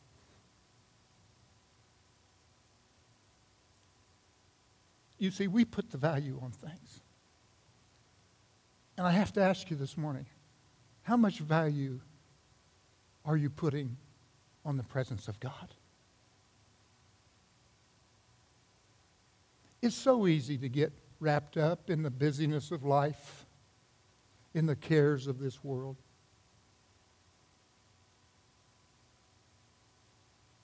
You 5.19 5.33
see, 5.33 5.49
we 5.49 5.65
put 5.65 5.91
the 5.91 5.99
value 5.99 6.39
on 6.41 6.53
things. 6.53 7.01
And 8.97 9.09
I 9.09 9.11
have 9.11 9.33
to 9.33 9.43
ask 9.43 9.69
you 9.73 9.77
this 9.77 9.97
morning 9.97 10.27
how 11.03 11.17
much 11.17 11.41
value 11.41 12.01
are 13.31 13.37
you 13.37 13.49
putting 13.49 13.97
on 14.65 14.77
the 14.77 14.83
presence 14.83 15.29
of 15.29 15.39
God? 15.39 15.73
It's 19.81 19.95
so 19.95 20.27
easy 20.27 20.59
to 20.59 20.69
get 20.69 20.93
wrapped 21.21 21.57
up 21.57 21.91
in 21.91 22.03
the 22.03 22.11
busyness 22.11 22.73
of 22.73 22.83
life 22.83 23.47
in 24.53 24.67
the 24.67 24.75
cares 24.75 25.29
of 25.29 25.39
this 25.39 25.63
world. 25.63 25.97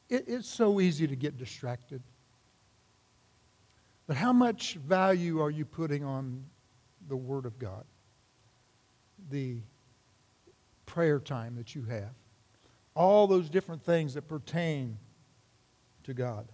It, 0.08 0.24
it's 0.26 0.48
so 0.48 0.80
easy 0.80 1.06
to 1.06 1.14
get 1.14 1.38
distracted. 1.38 2.02
But 4.08 4.16
how 4.16 4.32
much 4.32 4.74
value 4.74 5.40
are 5.40 5.50
you 5.50 5.64
putting 5.64 6.02
on 6.02 6.44
the 7.06 7.16
Word 7.16 7.46
of 7.46 7.60
God? 7.60 7.84
The 9.30 9.58
prayer 10.84 11.20
time 11.20 11.54
that 11.54 11.76
you 11.76 11.84
have? 11.84 12.25
All 12.96 13.28
those 13.28 13.48
different 13.48 13.84
things 13.84 14.14
that 14.14 14.22
pertain 14.22 14.98
to 16.04 16.14
God. 16.14 16.48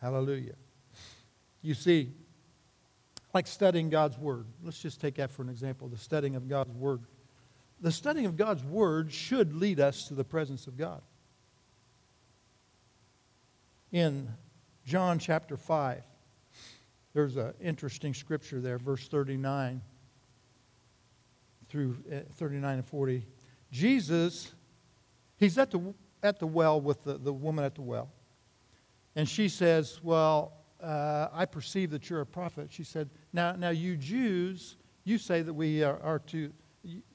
Hallelujah. 0.00 0.54
You 1.62 1.74
see, 1.74 2.12
like 3.32 3.46
studying 3.46 3.90
God's 3.90 4.16
Word. 4.16 4.46
Let's 4.62 4.78
just 4.78 5.00
take 5.00 5.16
that 5.16 5.30
for 5.30 5.42
an 5.42 5.48
example 5.48 5.88
the 5.88 5.96
studying 5.96 6.36
of 6.36 6.48
God's 6.48 6.74
Word. 6.74 7.00
The 7.80 7.90
studying 7.90 8.26
of 8.26 8.36
God's 8.36 8.62
Word 8.62 9.12
should 9.12 9.54
lead 9.54 9.80
us 9.80 10.08
to 10.08 10.14
the 10.14 10.24
presence 10.24 10.66
of 10.66 10.76
God. 10.76 11.02
In 13.90 14.28
John 14.84 15.18
chapter 15.18 15.56
5, 15.56 16.02
there's 17.14 17.36
an 17.36 17.54
interesting 17.60 18.12
scripture 18.12 18.60
there, 18.60 18.78
verse 18.78 19.08
39 19.08 19.80
through 21.68 21.96
uh, 22.12 22.18
39 22.34 22.74
and 22.76 22.86
40. 22.86 23.26
Jesus, 23.72 24.52
he's 25.44 25.58
at 25.58 25.70
the, 25.70 25.94
at 26.22 26.38
the 26.38 26.46
well 26.46 26.80
with 26.80 27.04
the, 27.04 27.18
the 27.18 27.32
woman 27.32 27.64
at 27.64 27.74
the 27.74 27.82
well. 27.82 28.10
And 29.16 29.28
she 29.28 29.48
says, 29.48 30.00
Well, 30.02 30.52
uh, 30.82 31.28
I 31.32 31.44
perceive 31.44 31.90
that 31.92 32.10
you're 32.10 32.20
a 32.20 32.26
prophet. 32.26 32.68
She 32.70 32.84
said, 32.84 33.08
Now, 33.32 33.52
now 33.52 33.70
you 33.70 33.96
Jews, 33.96 34.76
you 35.04 35.18
say 35.18 35.42
that 35.42 35.54
we 35.54 35.82
are, 35.82 36.00
are 36.02 36.18
to, 36.18 36.52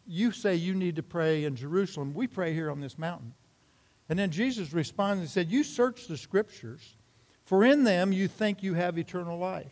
you 0.07 0.31
say 0.31 0.55
you 0.55 0.73
need 0.73 0.95
to 0.95 1.03
pray 1.03 1.43
in 1.43 1.55
Jerusalem. 1.55 2.13
We 2.13 2.27
pray 2.27 2.53
here 2.53 2.71
on 2.71 2.79
this 2.79 2.97
mountain. 2.97 3.33
And 4.07 4.17
then 4.17 4.31
Jesus 4.31 4.73
responded 4.73 5.21
and 5.21 5.29
said, 5.29 5.51
You 5.51 5.63
search 5.63 6.07
the 6.07 6.17
scriptures, 6.17 6.95
for 7.45 7.63
in 7.63 7.83
them 7.83 8.11
you 8.11 8.27
think 8.27 8.63
you 8.63 8.73
have 8.75 8.97
eternal 8.97 9.37
life. 9.37 9.71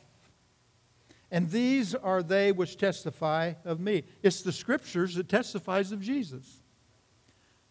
And 1.32 1.50
these 1.50 1.94
are 1.94 2.24
they 2.24 2.52
which 2.52 2.78
testify 2.78 3.54
of 3.66 3.80
me. 3.80 4.04
It's 4.24 4.42
the 4.44 4.52
scriptures 4.52 5.16
that 5.16 5.28
testifies 5.28 5.92
of 5.92 6.02
Jesus. 6.02 6.62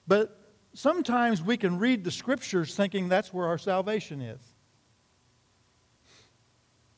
But 0.06 0.35
sometimes 0.76 1.42
we 1.42 1.56
can 1.56 1.78
read 1.78 2.04
the 2.04 2.10
scriptures 2.10 2.74
thinking 2.74 3.08
that's 3.08 3.32
where 3.32 3.46
our 3.46 3.58
salvation 3.58 4.20
is. 4.20 4.40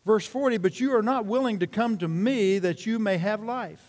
Verse 0.04 0.26
40, 0.26 0.58
but 0.58 0.80
you 0.80 0.94
are 0.96 1.02
not 1.02 1.26
willing 1.26 1.58
to 1.58 1.66
come 1.66 1.98
to 1.98 2.08
me 2.08 2.58
that 2.58 2.86
you 2.86 2.98
may 2.98 3.18
have 3.18 3.42
life. 3.42 3.82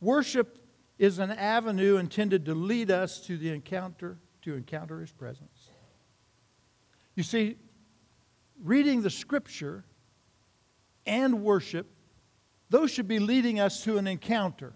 Worship 0.00 0.58
is 0.98 1.18
an 1.18 1.30
avenue 1.30 1.96
intended 1.96 2.44
to 2.46 2.54
lead 2.54 2.90
us 2.90 3.20
to 3.26 3.36
the 3.36 3.50
encounter, 3.50 4.18
to 4.42 4.54
encounter 4.54 5.00
his 5.00 5.12
presence. 5.12 5.68
You 7.14 7.22
see, 7.22 7.56
reading 8.62 9.02
the 9.02 9.10
scripture 9.10 9.84
and 11.06 11.42
worship 11.42 11.86
those 12.70 12.92
should 12.92 13.08
be 13.08 13.18
leading 13.18 13.58
us 13.58 13.82
to 13.82 13.98
an 13.98 14.06
encounter. 14.06 14.72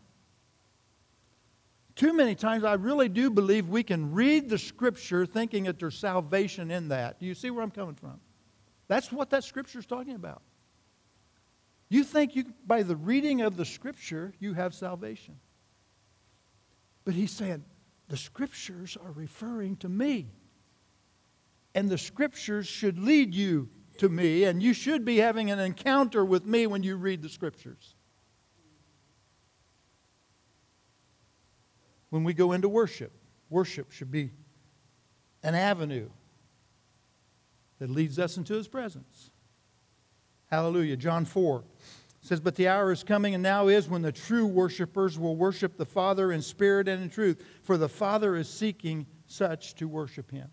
Too 1.97 2.13
many 2.13 2.35
times, 2.35 2.65
I 2.65 2.75
really 2.75 3.09
do 3.09 3.31
believe 3.31 3.69
we 3.69 3.85
can 3.85 4.13
read 4.13 4.49
the 4.49 4.59
scripture 4.59 5.27
thinking 5.27 5.65
that 5.65 5.79
there's 5.79 5.97
salvation 5.97 6.71
in 6.71 6.89
that. 6.89 7.21
Do 7.21 7.27
you 7.27 7.35
see 7.35 7.51
where 7.51 7.63
I'm 7.63 7.71
coming 7.71 7.95
from? 7.95 8.21
That's 8.89 9.13
what 9.13 9.31
that 9.31 9.45
scripture 9.45 9.79
is 9.79 9.87
talking 9.87 10.15
about. 10.15 10.43
You 11.89 12.03
think 12.03 12.35
you, 12.35 12.47
by 12.67 12.83
the 12.83 12.97
reading 12.97 13.43
of 13.43 13.57
the 13.57 13.65
scripture, 13.65 14.35
you 14.41 14.55
have 14.55 14.75
salvation. 14.75 15.37
But 17.05 17.15
he's 17.15 17.31
saying, 17.31 17.65
the 18.09 18.17
scriptures 18.17 18.97
are 19.03 19.13
referring 19.13 19.77
to 19.77 19.89
me. 19.89 20.27
And 21.75 21.89
the 21.89 21.99
scriptures 21.99 22.67
should 22.67 22.99
lead 22.99 23.35
you 23.35 23.69
to 23.99 24.09
me, 24.09 24.45
and 24.45 24.63
you 24.63 24.73
should 24.73 25.05
be 25.05 25.19
having 25.19 25.51
an 25.51 25.61
encounter 25.61 26.25
with 26.25 26.45
me 26.45 26.67
when 26.67 26.83
you 26.83 26.97
read 26.97 27.23
the 27.23 27.29
scriptures. 27.29 27.94
When 32.15 32.23
we 32.23 32.33
go 32.33 32.53
into 32.53 32.69
worship, 32.69 33.11
worship 33.51 33.91
should 33.91 34.13
be 34.13 34.31
an 35.43 35.57
avenue 35.57 36.09
that 37.81 37.91
leads 37.91 38.21
us 38.21 38.37
into 38.37 38.55
his 38.55 38.69
presence. 38.69 39.33
Hallelujah. 40.49 40.97
John 40.97 41.25
4 41.25 41.65
says, 42.21 42.39
But 42.39 42.55
the 42.55 42.69
hour 42.69 42.93
is 42.93 43.03
coming 43.03 43.35
and 43.35 43.43
now 43.43 43.67
is 43.67 43.89
when 43.89 44.03
the 44.03 44.13
true 44.13 44.47
worshipers 44.47 45.19
will 45.19 45.35
worship 45.35 45.77
the 45.77 45.85
Father 45.85 46.31
in 46.31 46.41
spirit 46.41 46.87
and 46.87 47.03
in 47.03 47.11
truth, 47.11 47.45
for 47.65 47.77
the 47.77 47.89
Father 47.89 48.37
is 48.37 48.49
seeking 48.49 49.07
such 49.27 49.75
to 49.75 49.89
worship 49.89 50.31
him. 50.31 50.49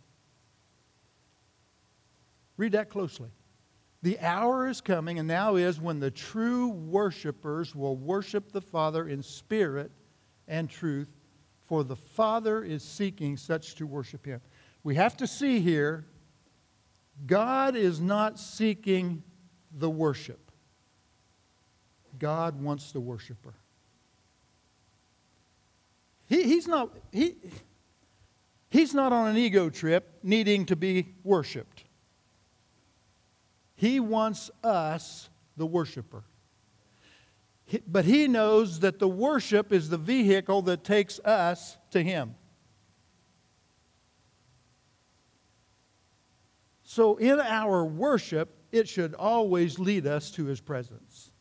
Read 2.57 2.71
that 2.71 2.89
closely. 2.89 3.29
The 4.01 4.17
hour 4.17 4.67
is 4.67 4.81
coming, 4.81 5.19
and 5.19 5.27
now 5.27 5.57
is 5.57 5.79
when 5.79 5.99
the 5.99 6.09
true 6.09 6.69
worshipers 6.69 7.75
will 7.75 7.97
worship 7.97 8.51
the 8.51 8.61
Father 8.61 9.07
in 9.07 9.21
spirit 9.21 9.91
and 10.47 10.67
truth, 10.67 11.07
for 11.71 11.85
the 11.85 11.95
Father 11.95 12.65
is 12.65 12.83
seeking 12.83 13.37
such 13.37 13.75
to 13.75 13.87
worship 13.87 14.25
him. 14.25 14.41
We 14.83 14.95
have 14.95 15.15
to 15.15 15.25
see 15.25 15.61
here 15.61 16.03
God 17.25 17.77
is 17.77 18.01
not 18.01 18.37
seeking 18.37 19.23
the 19.71 19.89
worship, 19.89 20.51
God 22.19 22.61
wants 22.61 22.91
the 22.91 22.99
worshiper. 22.99 23.53
He, 26.25 26.43
he's, 26.43 26.67
not, 26.67 26.89
he, 27.13 27.37
he's 28.69 28.93
not 28.93 29.13
on 29.13 29.29
an 29.29 29.37
ego 29.37 29.69
trip 29.69 30.19
needing 30.23 30.65
to 30.65 30.75
be 30.75 31.15
worshiped. 31.23 31.85
He 33.75 34.01
wants 34.01 34.51
us, 34.61 35.29
the 35.55 35.65
worshiper. 35.65 36.25
But 37.87 38.05
he 38.05 38.27
knows 38.27 38.79
that 38.81 38.99
the 38.99 39.07
worship 39.07 39.71
is 39.71 39.89
the 39.89 39.97
vehicle 39.97 40.61
that 40.63 40.83
takes 40.83 41.19
us 41.19 41.77
to 41.91 42.03
him. 42.03 42.35
So, 46.83 47.15
in 47.15 47.39
our 47.39 47.85
worship, 47.85 48.53
it 48.71 48.89
should 48.89 49.13
always 49.13 49.79
lead 49.79 50.05
us 50.05 50.31
to 50.31 50.45
his 50.45 50.59
presence. 50.59 51.31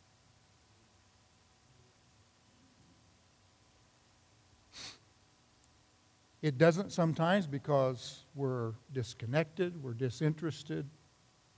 It 6.43 6.57
doesn't 6.57 6.93
sometimes 6.93 7.47
because 7.47 8.25
we're 8.35 8.73
disconnected, 8.93 9.83
we're 9.83 9.93
disinterested, 9.93 10.89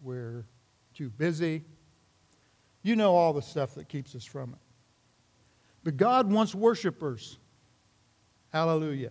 we're 0.01 0.45
too 0.95 1.09
busy. 1.11 1.65
You 2.83 2.97
know 2.97 3.15
all 3.15 3.33
the 3.33 3.43
stuff 3.43 3.75
that 3.77 3.89
keeps 3.89 4.15
us 4.15 4.25
from 4.25 4.51
it. 4.51 4.59
But 5.85 5.97
God 5.97 6.31
wants 6.31 6.55
worshipers. 6.55 7.39
Hallelujah. 8.53 9.11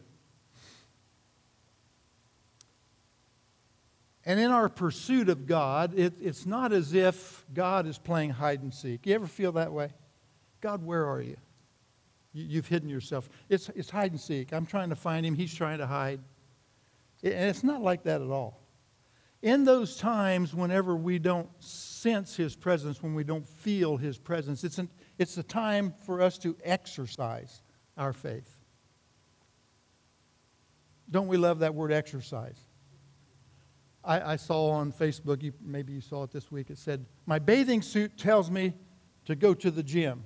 And 4.25 4.39
in 4.39 4.51
our 4.51 4.69
pursuit 4.69 5.29
of 5.29 5.47
God, 5.47 5.97
it, 5.97 6.13
it's 6.21 6.45
not 6.45 6.71
as 6.71 6.93
if 6.93 7.43
God 7.53 7.87
is 7.87 7.97
playing 7.97 8.29
hide 8.29 8.61
and 8.61 8.73
seek. 8.73 9.07
You 9.07 9.15
ever 9.15 9.25
feel 9.25 9.53
that 9.53 9.71
way? 9.71 9.89
God, 10.61 10.85
where 10.85 11.05
are 11.07 11.21
you? 11.21 11.37
you 12.33 12.57
have 12.57 12.67
hidden 12.67 12.87
yourself. 12.87 13.29
It's, 13.49 13.69
it's 13.75 13.89
hide 13.89 14.11
and 14.11 14.21
seek. 14.21 14.53
I'm 14.53 14.65
trying 14.65 14.89
to 14.89 14.95
find 14.95 15.25
him, 15.25 15.35
he's 15.35 15.53
trying 15.53 15.79
to 15.79 15.87
hide. 15.87 16.21
And 17.23 17.49
it's 17.49 17.63
not 17.63 17.81
like 17.81 18.03
that 18.03 18.21
at 18.21 18.29
all 18.29 18.60
in 19.41 19.63
those 19.63 19.97
times 19.97 20.53
whenever 20.53 20.95
we 20.95 21.17
don't 21.17 21.49
sense 21.59 22.35
his 22.35 22.55
presence, 22.55 23.01
when 23.01 23.15
we 23.15 23.23
don't 23.23 23.47
feel 23.47 23.97
his 23.97 24.17
presence, 24.17 24.63
it's, 24.63 24.77
an, 24.77 24.89
it's 25.17 25.37
a 25.37 25.43
time 25.43 25.93
for 26.05 26.21
us 26.21 26.37
to 26.39 26.55
exercise 26.63 27.63
our 27.97 28.13
faith. 28.13 28.55
Don't 31.09 31.27
we 31.27 31.37
love 31.37 31.59
that 31.59 31.73
word 31.73 31.91
exercise? 31.91 32.57
I, 34.03 34.33
I 34.33 34.35
saw 34.35 34.71
on 34.71 34.91
Facebook, 34.91 35.43
you, 35.43 35.53
maybe 35.61 35.93
you 35.93 36.01
saw 36.01 36.23
it 36.23 36.31
this 36.31 36.51
week, 36.51 36.69
it 36.69 36.77
said, 36.77 37.05
My 37.25 37.39
bathing 37.39 37.81
suit 37.81 38.17
tells 38.17 38.49
me 38.49 38.73
to 39.25 39.35
go 39.35 39.53
to 39.53 39.69
the 39.69 39.83
gym, 39.83 40.23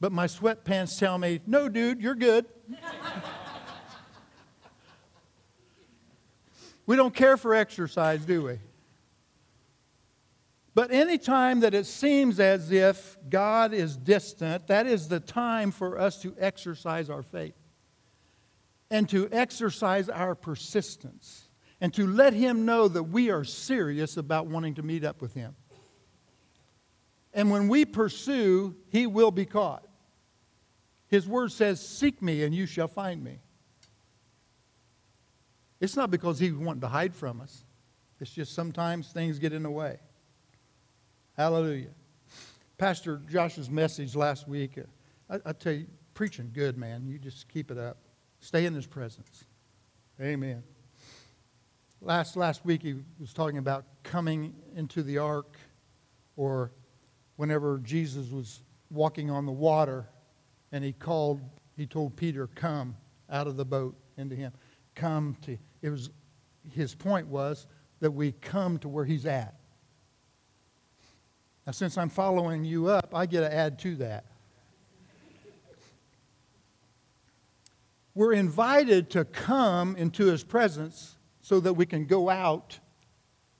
but 0.00 0.10
my 0.12 0.26
sweatpants 0.26 0.98
tell 0.98 1.18
me, 1.18 1.40
No, 1.46 1.68
dude, 1.68 2.00
you're 2.00 2.14
good. 2.14 2.46
We 6.86 6.96
don't 6.96 7.14
care 7.14 7.36
for 7.36 7.54
exercise, 7.54 8.24
do 8.24 8.42
we? 8.42 8.58
But 10.74 10.92
any 10.92 11.18
time 11.18 11.60
that 11.60 11.74
it 11.74 11.86
seems 11.86 12.38
as 12.38 12.70
if 12.70 13.16
God 13.28 13.74
is 13.74 13.96
distant, 13.96 14.68
that 14.68 14.86
is 14.86 15.08
the 15.08 15.20
time 15.20 15.72
for 15.72 15.98
us 15.98 16.22
to 16.22 16.34
exercise 16.38 17.10
our 17.10 17.22
faith 17.22 17.54
and 18.90 19.08
to 19.08 19.28
exercise 19.32 20.08
our 20.08 20.34
persistence 20.34 21.48
and 21.80 21.92
to 21.94 22.06
let 22.06 22.34
Him 22.34 22.64
know 22.64 22.88
that 22.88 23.04
we 23.04 23.30
are 23.30 23.44
serious 23.44 24.16
about 24.16 24.46
wanting 24.46 24.74
to 24.74 24.82
meet 24.82 25.04
up 25.04 25.20
with 25.20 25.34
Him. 25.34 25.56
And 27.32 27.50
when 27.50 27.68
we 27.68 27.84
pursue, 27.84 28.76
He 28.88 29.06
will 29.06 29.30
be 29.30 29.46
caught. 29.46 29.86
His 31.08 31.26
word 31.26 31.52
says, 31.52 31.84
Seek 31.84 32.22
me 32.22 32.44
and 32.44 32.54
you 32.54 32.66
shall 32.66 32.88
find 32.88 33.22
me. 33.22 33.40
It's 35.80 35.96
not 35.96 36.10
because 36.10 36.38
He's 36.38 36.52
wanting 36.52 36.82
to 36.82 36.88
hide 36.88 37.14
from 37.14 37.40
us, 37.40 37.64
it's 38.20 38.30
just 38.30 38.54
sometimes 38.54 39.08
things 39.12 39.38
get 39.38 39.52
in 39.52 39.62
the 39.62 39.70
way. 39.70 39.98
Hallelujah. 41.36 41.90
Pastor 42.76 43.20
Josh's 43.30 43.70
message 43.70 44.14
last 44.14 44.48
week, 44.48 44.78
uh, 44.78 45.34
I, 45.44 45.50
I 45.50 45.52
tell 45.52 45.72
you, 45.72 45.86
preaching 46.14 46.50
good, 46.52 46.76
man. 46.76 47.06
You 47.06 47.18
just 47.18 47.48
keep 47.48 47.70
it 47.70 47.78
up. 47.78 47.98
Stay 48.40 48.66
in 48.66 48.74
His 48.74 48.86
presence. 48.86 49.44
Amen. 50.20 50.62
Last, 52.02 52.36
last 52.36 52.64
week, 52.64 52.82
he 52.82 52.96
was 53.18 53.34
talking 53.34 53.58
about 53.58 53.84
coming 54.02 54.54
into 54.74 55.02
the 55.02 55.18
ark, 55.18 55.58
or 56.36 56.72
whenever 57.36 57.78
Jesus 57.78 58.30
was 58.30 58.62
walking 58.90 59.30
on 59.30 59.46
the 59.46 59.52
water 59.52 60.08
and 60.72 60.82
he 60.84 60.92
called, 60.92 61.40
he 61.76 61.86
told 61.86 62.16
Peter, 62.16 62.48
Come 62.54 62.96
out 63.28 63.46
of 63.46 63.56
the 63.56 63.64
boat 63.64 63.96
into 64.16 64.34
him. 64.34 64.52
Come 64.94 65.36
to, 65.42 65.58
it 65.82 65.90
was, 65.90 66.10
his 66.72 66.94
point 66.94 67.26
was 67.26 67.66
that 68.00 68.10
we 68.10 68.32
come 68.32 68.78
to 68.78 68.88
where 68.88 69.04
he's 69.04 69.26
at. 69.26 69.54
Now, 71.66 71.72
since 71.72 71.96
I'm 71.98 72.08
following 72.08 72.64
you 72.64 72.88
up, 72.88 73.14
I 73.14 73.26
get 73.26 73.40
to 73.40 73.54
add 73.54 73.78
to 73.80 73.96
that. 73.96 74.24
We're 78.14 78.32
invited 78.32 79.10
to 79.10 79.24
come 79.24 79.96
into 79.96 80.26
his 80.26 80.42
presence 80.42 81.16
so 81.40 81.60
that 81.60 81.74
we 81.74 81.86
can 81.86 82.06
go 82.06 82.28
out 82.28 82.78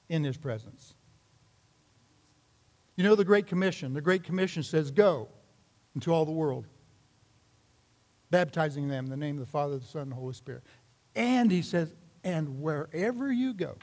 in 0.09 0.25
his 0.25 0.37
presence. 0.37 0.95
You 2.97 3.05
know 3.05 3.15
the 3.15 3.25
Great 3.25 3.47
Commission. 3.47 3.95
The 3.95 4.01
Great 4.01 4.25
Commission 4.25 4.63
says, 4.63 4.91
Go 4.91 5.29
into 5.95 6.13
all 6.13 6.25
the 6.25 6.33
world, 6.33 6.67
baptizing 8.31 8.89
them 8.89 9.05
in 9.05 9.11
the 9.11 9.17
name 9.17 9.37
of 9.37 9.47
the 9.47 9.51
Father, 9.51 9.79
the 9.79 9.87
Son, 9.87 10.03
and 10.03 10.13
the 10.13 10.17
Holy 10.17 10.35
Spirit. 10.35 10.63
And 11.15 11.51
he 11.51 11.63
says, 11.63 11.95
And 12.23 12.61
wherever 12.61 13.33
you 13.33 13.55
go, 13.55 13.77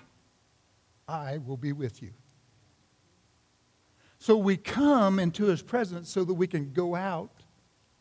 I 1.07 1.37
will 1.37 1.57
be 1.57 1.73
with 1.73 2.01
you. 2.01 2.11
So 4.19 4.37
we 4.37 4.57
come 4.57 5.19
into 5.19 5.45
his 5.45 5.61
presence 5.61 6.09
so 6.09 6.23
that 6.23 6.33
we 6.33 6.47
can 6.47 6.73
go 6.73 6.95
out 6.95 7.43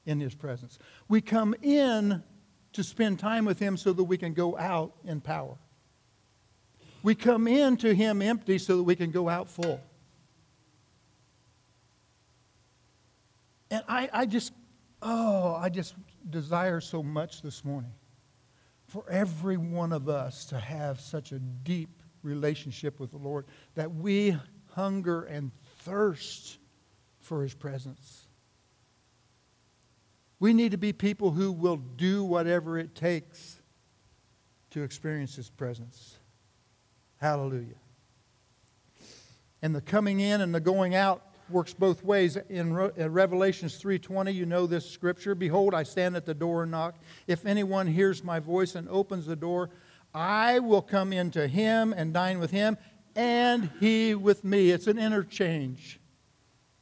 in 0.07 0.21
his 0.21 0.35
presence. 0.35 0.79
We 1.09 1.21
come 1.21 1.55
in 1.63 2.23
to 2.73 2.83
spend 2.83 3.19
time 3.19 3.45
with 3.45 3.59
him 3.59 3.77
so 3.77 3.93
that 3.93 4.05
we 4.05 4.17
can 4.17 4.33
go 4.33 4.57
out 4.59 4.95
in 5.05 5.21
power. 5.21 5.57
We 7.03 7.15
come 7.15 7.47
in 7.47 7.77
to 7.79 7.95
him 7.95 8.21
empty 8.23 8.59
so 8.59 8.79
that 8.79 8.83
we 8.83 8.97
can 8.97 9.11
go 9.11 9.29
out 9.29 9.49
full. 9.49 9.81
And 13.71 13.83
I, 13.89 14.09
I 14.13 14.27
just, 14.27 14.53
oh, 15.03 15.55
I 15.55 15.69
just 15.69 15.95
desire 16.31 16.81
so 16.81 17.03
much 17.03 17.43
this 17.43 17.65
morning 17.65 17.93
for 18.87 19.05
every 19.11 19.57
one 19.57 19.93
of 19.93 20.09
us 20.09 20.47
to 20.47 20.59
have 20.59 21.01
such 21.01 21.33
a 21.33 21.39
deep 21.39 22.03
relationship 22.23 23.01
with 23.01 23.11
the 23.11 23.19
Lord 23.19 23.47
that 23.75 23.95
we 23.95 24.37
hunger 24.73 25.23
and 25.23 25.51
thirst 25.81 26.59
for 27.21 27.43
his 27.43 27.55
presence. 27.55 28.27
We 30.39 30.53
need 30.53 30.73
to 30.73 30.79
be 30.79 30.93
people 30.93 31.31
who 31.31 31.51
will 31.51 31.77
do 31.77 32.23
whatever 32.23 32.79
it 32.79 32.95
takes 32.95 33.61
to 34.71 34.83
experience 34.83 35.35
his 35.35 35.49
presence. 35.49 36.19
Hallelujah. 37.19 37.81
And 39.63 39.75
the 39.75 39.81
coming 39.81 40.21
in 40.21 40.43
and 40.43 40.55
the 40.55 40.61
going 40.61 40.95
out 40.95 41.23
works 41.49 41.75
both 41.75 42.03
ways. 42.03 42.37
In 42.49 42.75
Revelations 42.75 43.77
3:20, 43.81 44.33
you 44.33 44.47
know 44.47 44.67
this 44.67 44.89
scripture, 44.89 45.35
behold, 45.35 45.75
I 45.75 45.83
stand 45.83 46.17
at 46.17 46.27
the 46.27 46.35
door 46.35 46.63
and 46.63 46.73
knock. 46.73 46.97
If 47.27 47.47
anyone 47.47 47.87
hears 47.87 48.25
my 48.25 48.39
voice 48.39 48.75
and 48.75 48.89
opens 48.89 49.27
the 49.27 49.37
door, 49.37 49.71
I 50.15 50.59
will 50.59 50.83
come 50.83 51.13
into 51.13 51.47
him 51.47 51.93
and 51.93 52.13
dine 52.13 52.39
with 52.39 52.51
him 52.51 52.79
and 53.15 53.71
he 53.81 54.15
with 54.15 54.45
me. 54.45 54.71
It's 54.71 54.87
an 54.87 54.99
interchange. 54.99 55.99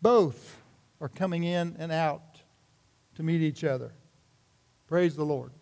Both 0.03 0.61
are 1.01 1.09
coming 1.09 1.45
in 1.45 1.77
and 1.79 1.93
out 1.93 2.43
to 3.15 3.23
meet 3.23 3.41
each 3.41 3.65
other. 3.65 3.93
Praise 4.87 5.15
the 5.17 5.25
Lord. 5.25 5.53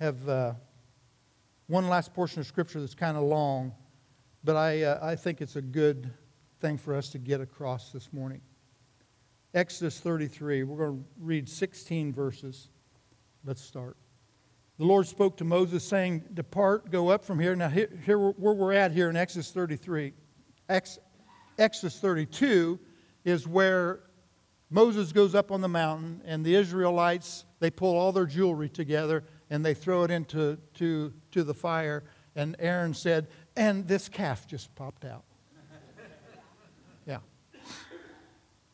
Have 0.00 0.28
uh, 0.28 0.52
one 1.66 1.88
last 1.88 2.12
portion 2.12 2.40
of 2.40 2.46
scripture 2.46 2.80
that's 2.80 2.94
kind 2.94 3.16
of 3.16 3.22
long, 3.22 3.72
but 4.44 4.56
I, 4.56 4.82
uh, 4.82 4.98
I 5.02 5.16
think 5.16 5.40
it's 5.40 5.56
a 5.56 5.62
good 5.62 6.10
thing 6.60 6.76
for 6.76 6.94
us 6.94 7.08
to 7.10 7.18
get 7.18 7.40
across 7.40 7.90
this 7.90 8.12
morning. 8.12 8.42
Exodus 9.54 9.98
33. 10.00 10.64
We're 10.64 10.76
going 10.76 10.98
to 10.98 11.04
read 11.18 11.48
16 11.48 12.12
verses. 12.12 12.68
Let's 13.44 13.62
start. 13.62 13.96
The 14.78 14.84
Lord 14.84 15.06
spoke 15.06 15.36
to 15.38 15.44
Moses, 15.44 15.84
saying, 15.84 16.24
Depart, 16.34 16.90
go 16.90 17.08
up 17.08 17.24
from 17.24 17.38
here. 17.38 17.54
Now, 17.54 17.68
here, 17.68 17.88
here 18.04 18.18
where 18.18 18.54
we're 18.54 18.72
at 18.72 18.90
here 18.90 19.08
in 19.08 19.16
Exodus 19.16 19.50
33, 19.52 20.12
Ex, 20.68 20.98
Exodus 21.58 21.98
32 22.00 22.80
is 23.24 23.46
where 23.46 24.00
Moses 24.70 25.12
goes 25.12 25.36
up 25.36 25.52
on 25.52 25.60
the 25.60 25.68
mountain, 25.68 26.20
and 26.24 26.44
the 26.44 26.56
Israelites, 26.56 27.44
they 27.60 27.70
pull 27.70 27.96
all 27.96 28.10
their 28.10 28.26
jewelry 28.26 28.68
together 28.68 29.24
and 29.48 29.64
they 29.64 29.74
throw 29.74 30.02
it 30.02 30.10
into 30.10 30.58
to, 30.74 31.12
to 31.30 31.44
the 31.44 31.54
fire. 31.54 32.02
And 32.34 32.56
Aaron 32.58 32.94
said, 32.94 33.28
And 33.56 33.86
this 33.86 34.08
calf 34.08 34.46
just 34.46 34.74
popped 34.74 35.04
out. 35.04 35.24
yeah. 37.06 37.18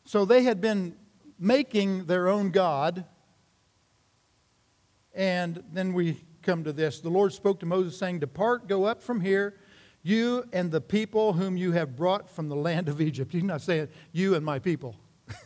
So 0.05 0.25
they 0.25 0.43
had 0.43 0.59
been 0.59 0.95
making 1.39 2.05
their 2.05 2.27
own 2.27 2.51
God 2.51 3.05
and 5.13 5.63
then 5.71 5.93
we 5.93 6.17
come 6.41 6.63
to 6.63 6.73
this. 6.73 6.99
The 7.01 7.09
Lord 7.09 7.33
spoke 7.33 7.59
to 7.59 7.65
Moses, 7.65 7.97
saying, 7.97 8.19
Depart, 8.19 8.67
go 8.67 8.85
up 8.85 9.01
from 9.01 9.19
here, 9.21 9.57
you 10.03 10.45
and 10.53 10.71
the 10.71 10.81
people 10.81 11.33
whom 11.33 11.57
you 11.57 11.73
have 11.73 11.95
brought 11.95 12.29
from 12.29 12.49
the 12.49 12.55
land 12.55 12.89
of 12.89 13.01
Egypt. 13.01 13.31
He's 13.31 13.43
not 13.43 13.61
saying, 13.61 13.89
You 14.11 14.35
and 14.35 14.45
my 14.45 14.59
people. 14.59 14.95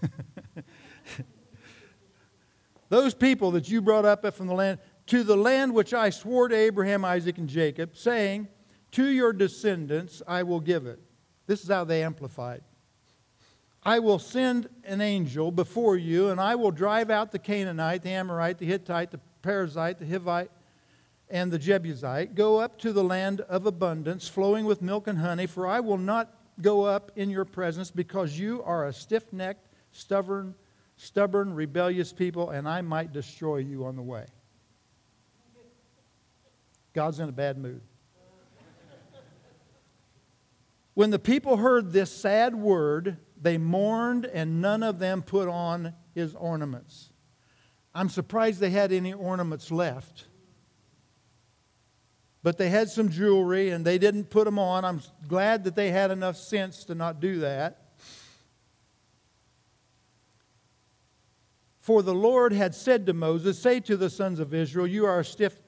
Those 2.90 3.14
people 3.14 3.52
that 3.52 3.70
you 3.70 3.82
brought 3.82 4.06
up 4.06 4.32
from 4.34 4.48
the 4.48 4.54
land, 4.54 4.80
to 5.08 5.24
the 5.24 5.36
land 5.36 5.74
which 5.74 5.94
I 5.94 6.10
swore 6.12 6.48
to 6.48 6.56
Abraham, 6.56 7.04
Isaac, 7.04 7.38
and 7.38 7.50
Jacob, 7.50 7.98
saying, 7.98 8.48
To 8.96 9.10
your 9.10 9.34
descendants 9.34 10.22
I 10.26 10.44
will 10.44 10.62
give 10.62 10.86
it. 10.86 11.02
This 11.48 11.64
is 11.64 11.68
how 11.68 11.84
they 11.84 12.02
amplified. 12.02 12.62
I 13.84 14.00
will 14.00 14.20
send 14.20 14.70
an 14.86 15.02
angel 15.02 15.52
before 15.52 15.98
you, 15.98 16.30
and 16.30 16.40
I 16.40 16.56
will 16.56 16.72
drive 16.72 17.10
out 17.10 17.34
the 17.34 17.38
Canaanite, 17.38 18.04
the 18.04 18.12
Amorite, 18.12 18.58
the 18.58 18.66
Hittite, 18.66 19.12
the 19.12 19.20
Perizzite, 19.44 20.00
the 20.00 20.06
Hivite, 20.06 20.48
and 21.30 21.52
the 21.52 21.60
Jebusite. 21.60 22.36
Go 22.36 22.58
up 22.58 22.80
to 22.80 22.94
the 22.94 23.04
land 23.04 23.42
of 23.42 23.66
abundance, 23.66 24.30
flowing 24.30 24.64
with 24.64 24.82
milk 24.82 25.08
and 25.08 25.20
honey, 25.20 25.46
for 25.46 25.68
I 25.68 25.82
will 25.82 25.98
not 25.98 26.34
go 26.62 26.86
up 26.86 27.12
in 27.18 27.30
your 27.30 27.44
presence, 27.44 27.92
because 27.92 28.40
you 28.40 28.64
are 28.64 28.88
a 28.88 28.94
stiff 28.94 29.34
necked, 29.34 29.68
stubborn, 29.92 30.56
stubborn, 30.96 31.54
rebellious 31.54 32.14
people, 32.14 32.52
and 32.52 32.66
I 32.66 32.80
might 32.80 33.12
destroy 33.12 33.58
you 33.58 33.84
on 33.84 33.98
the 33.98 34.02
way. 34.02 34.26
God's 36.94 37.20
in 37.20 37.28
a 37.28 37.34
bad 37.34 37.58
mood. 37.58 37.82
When 40.96 41.10
the 41.12 41.20
people 41.20 41.58
heard 41.58 41.92
this 41.92 42.10
sad 42.10 42.56
word, 42.56 43.18
they 43.40 43.58
mourned, 43.58 44.26
and 44.26 44.62
none 44.62 44.82
of 44.82 44.98
them 44.98 45.22
put 45.22 45.48
on 45.48 45.94
his 46.14 46.34
ornaments. 46.34 47.12
I'm 47.94 48.10
surprised 48.10 48.60
they 48.60 48.70
had 48.70 48.92
any 48.92 49.14
ornaments 49.14 49.72
left. 49.72 50.26
But 52.44 52.58
they 52.58 52.70
had 52.70 52.90
some 52.90 53.10
jewelry 53.10 53.72
and 53.72 53.84
they 53.84 53.98
didn't 53.98 54.30
put 54.30 54.46
them 54.46 54.60
on. 54.60 54.86
I'm 54.86 55.02
glad 55.28 55.64
that 55.64 55.76
they 55.76 55.92
had 55.92 56.12
enough 56.12 56.38
sense 56.38 56.86
to 56.86 56.96
not 56.96 57.20
do 57.20 57.40
that. 57.40 57.82
For 61.80 62.04
the 62.04 62.14
Lord 62.14 62.54
had 62.54 62.74
said 62.74 63.06
to 63.08 63.14
Moses, 63.14 63.60
Say 63.60 63.80
to 63.82 63.98
the 63.98 64.10
sons 64.10 64.40
of 64.40 64.54
Israel, 64.54 64.88
You 64.88 65.06
are 65.06 65.24
stiff 65.24 65.60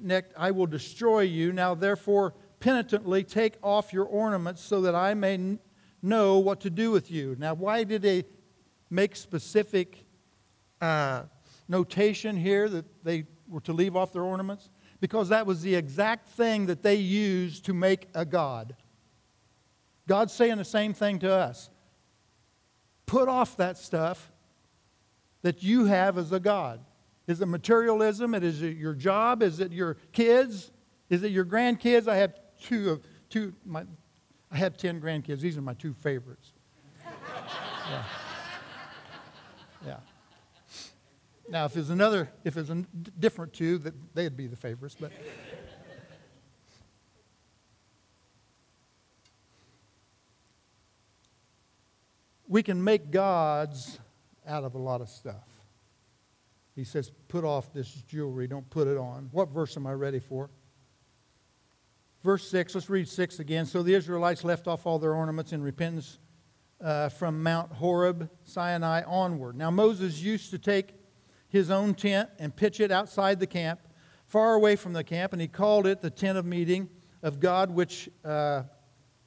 necked, 0.00 0.32
I 0.36 0.50
will 0.50 0.66
destroy 0.66 1.20
you. 1.20 1.52
Now 1.52 1.74
therefore, 1.74 2.34
penitently 2.64 3.22
take 3.22 3.56
off 3.62 3.92
your 3.92 4.06
ornaments 4.06 4.62
so 4.62 4.80
that 4.80 4.94
I 4.94 5.12
may 5.12 5.58
know 6.00 6.38
what 6.38 6.60
to 6.62 6.70
do 6.70 6.90
with 6.90 7.10
you. 7.10 7.36
Now, 7.38 7.52
why 7.52 7.84
did 7.84 8.00
they 8.00 8.24
make 8.88 9.16
specific 9.16 10.06
uh, 10.80 11.24
notation 11.68 12.38
here 12.38 12.70
that 12.70 12.86
they 13.04 13.26
were 13.50 13.60
to 13.60 13.74
leave 13.74 13.96
off 13.96 14.14
their 14.14 14.22
ornaments? 14.22 14.70
Because 14.98 15.28
that 15.28 15.44
was 15.46 15.60
the 15.60 15.74
exact 15.74 16.26
thing 16.26 16.64
that 16.66 16.82
they 16.82 16.94
used 16.94 17.66
to 17.66 17.74
make 17.74 18.08
a 18.14 18.24
God. 18.24 18.74
God's 20.08 20.32
saying 20.32 20.56
the 20.56 20.64
same 20.64 20.94
thing 20.94 21.18
to 21.18 21.30
us. 21.30 21.68
Put 23.04 23.28
off 23.28 23.58
that 23.58 23.76
stuff 23.76 24.32
that 25.42 25.62
you 25.62 25.84
have 25.84 26.16
as 26.16 26.32
a 26.32 26.40
God. 26.40 26.80
Is 27.26 27.42
it 27.42 27.46
materialism? 27.46 28.34
Is 28.34 28.62
it 28.62 28.78
your 28.78 28.94
job? 28.94 29.42
Is 29.42 29.60
it 29.60 29.70
your 29.70 29.98
kids? 30.12 30.70
Is 31.10 31.22
it 31.22 31.30
your 31.30 31.44
grandkids? 31.44 32.08
I 32.08 32.16
have 32.16 32.32
two 32.64 32.90
of 32.90 33.02
two. 33.28 33.54
My, 33.64 33.84
I 34.50 34.56
have 34.56 34.76
ten 34.76 35.00
grandkids. 35.00 35.40
These 35.40 35.56
are 35.56 35.62
my 35.62 35.74
two 35.74 35.94
favorites. 35.94 36.52
Yeah. 37.90 38.04
Yeah. 39.86 39.96
Now, 41.48 41.66
if 41.66 41.76
it's 41.76 41.90
another, 41.90 42.30
if 42.42 42.56
it's 42.56 42.70
a 42.70 42.84
different 43.18 43.52
two, 43.52 43.78
that 43.78 43.94
they'd 44.14 44.36
be 44.36 44.46
the 44.46 44.56
favorites. 44.56 44.96
But 44.98 45.12
we 52.48 52.62
can 52.62 52.82
make 52.82 53.10
gods 53.10 53.98
out 54.46 54.64
of 54.64 54.74
a 54.74 54.78
lot 54.78 55.02
of 55.02 55.08
stuff. 55.10 55.48
He 56.74 56.84
says, 56.84 57.10
put 57.28 57.44
off 57.44 57.72
this 57.72 57.90
jewelry, 57.90 58.46
don't 58.46 58.68
put 58.70 58.88
it 58.88 58.96
on. 58.96 59.28
What 59.30 59.50
verse 59.50 59.76
am 59.76 59.86
I 59.86 59.92
ready 59.92 60.20
for? 60.20 60.48
Verse 62.24 62.48
6, 62.48 62.74
let's 62.74 62.88
read 62.88 63.06
6 63.06 63.38
again. 63.38 63.66
So 63.66 63.82
the 63.82 63.92
Israelites 63.92 64.44
left 64.44 64.66
off 64.66 64.86
all 64.86 64.98
their 64.98 65.12
ornaments 65.12 65.52
in 65.52 65.62
repentance 65.62 66.18
uh, 66.80 67.10
from 67.10 67.42
Mount 67.42 67.70
Horeb, 67.70 68.30
Sinai 68.44 69.02
onward. 69.06 69.58
Now 69.58 69.70
Moses 69.70 70.22
used 70.22 70.50
to 70.50 70.58
take 70.58 70.94
his 71.48 71.70
own 71.70 71.92
tent 71.92 72.30
and 72.38 72.56
pitch 72.56 72.80
it 72.80 72.90
outside 72.90 73.40
the 73.40 73.46
camp, 73.46 73.78
far 74.26 74.54
away 74.54 74.74
from 74.74 74.94
the 74.94 75.04
camp, 75.04 75.34
and 75.34 75.42
he 75.42 75.46
called 75.46 75.86
it 75.86 76.00
the 76.00 76.08
tent 76.08 76.38
of 76.38 76.46
meeting 76.46 76.88
of 77.22 77.40
God, 77.40 77.70
which 77.70 78.08
uh, 78.24 78.62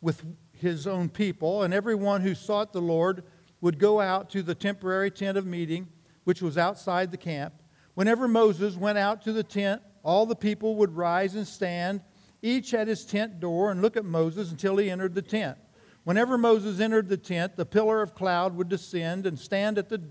with 0.02 0.26
his 0.54 0.88
own 0.88 1.08
people. 1.08 1.62
And 1.62 1.76
everyone 1.76 2.22
who 2.22 2.34
sought 2.34 2.74
the 2.74 2.82
Lord 2.82 3.24
would 3.62 3.78
go 3.78 4.02
out 4.02 4.32
to 4.32 4.42
the 4.42 4.56
temporary 4.56 5.12
tent 5.12 5.38
of 5.38 5.46
meeting, 5.46 5.88
which 6.24 6.42
was 6.42 6.58
outside 6.58 7.12
the 7.12 7.18
camp. 7.18 7.54
Whenever 7.94 8.28
Moses 8.28 8.76
went 8.76 8.98
out 8.98 9.22
to 9.22 9.34
the 9.34 9.44
tent, 9.44 9.84
all 10.04 10.26
the 10.26 10.36
people 10.36 10.78
would 10.78 10.96
rise 10.98 11.36
and 11.36 11.48
stand, 11.48 12.02
each 12.42 12.74
at 12.74 12.88
his 12.88 13.06
tent 13.06 13.40
door, 13.40 13.72
and 13.72 13.82
look 13.82 13.98
at 13.98 14.06
Moses 14.06 14.52
until 14.52 14.78
he 14.78 14.90
entered 14.90 15.16
the 15.16 15.22
tent. 15.22 15.58
Whenever 16.04 16.38
Moses 16.38 16.80
entered 16.80 17.10
the 17.10 17.18
tent, 17.18 17.56
the 17.56 17.66
pillar 17.66 18.02
of 18.02 18.16
cloud 18.16 18.56
would 18.56 18.70
descend 18.70 19.26
and 19.26 19.38
stand 19.38 19.78
at 19.78 19.90
the 19.90 20.02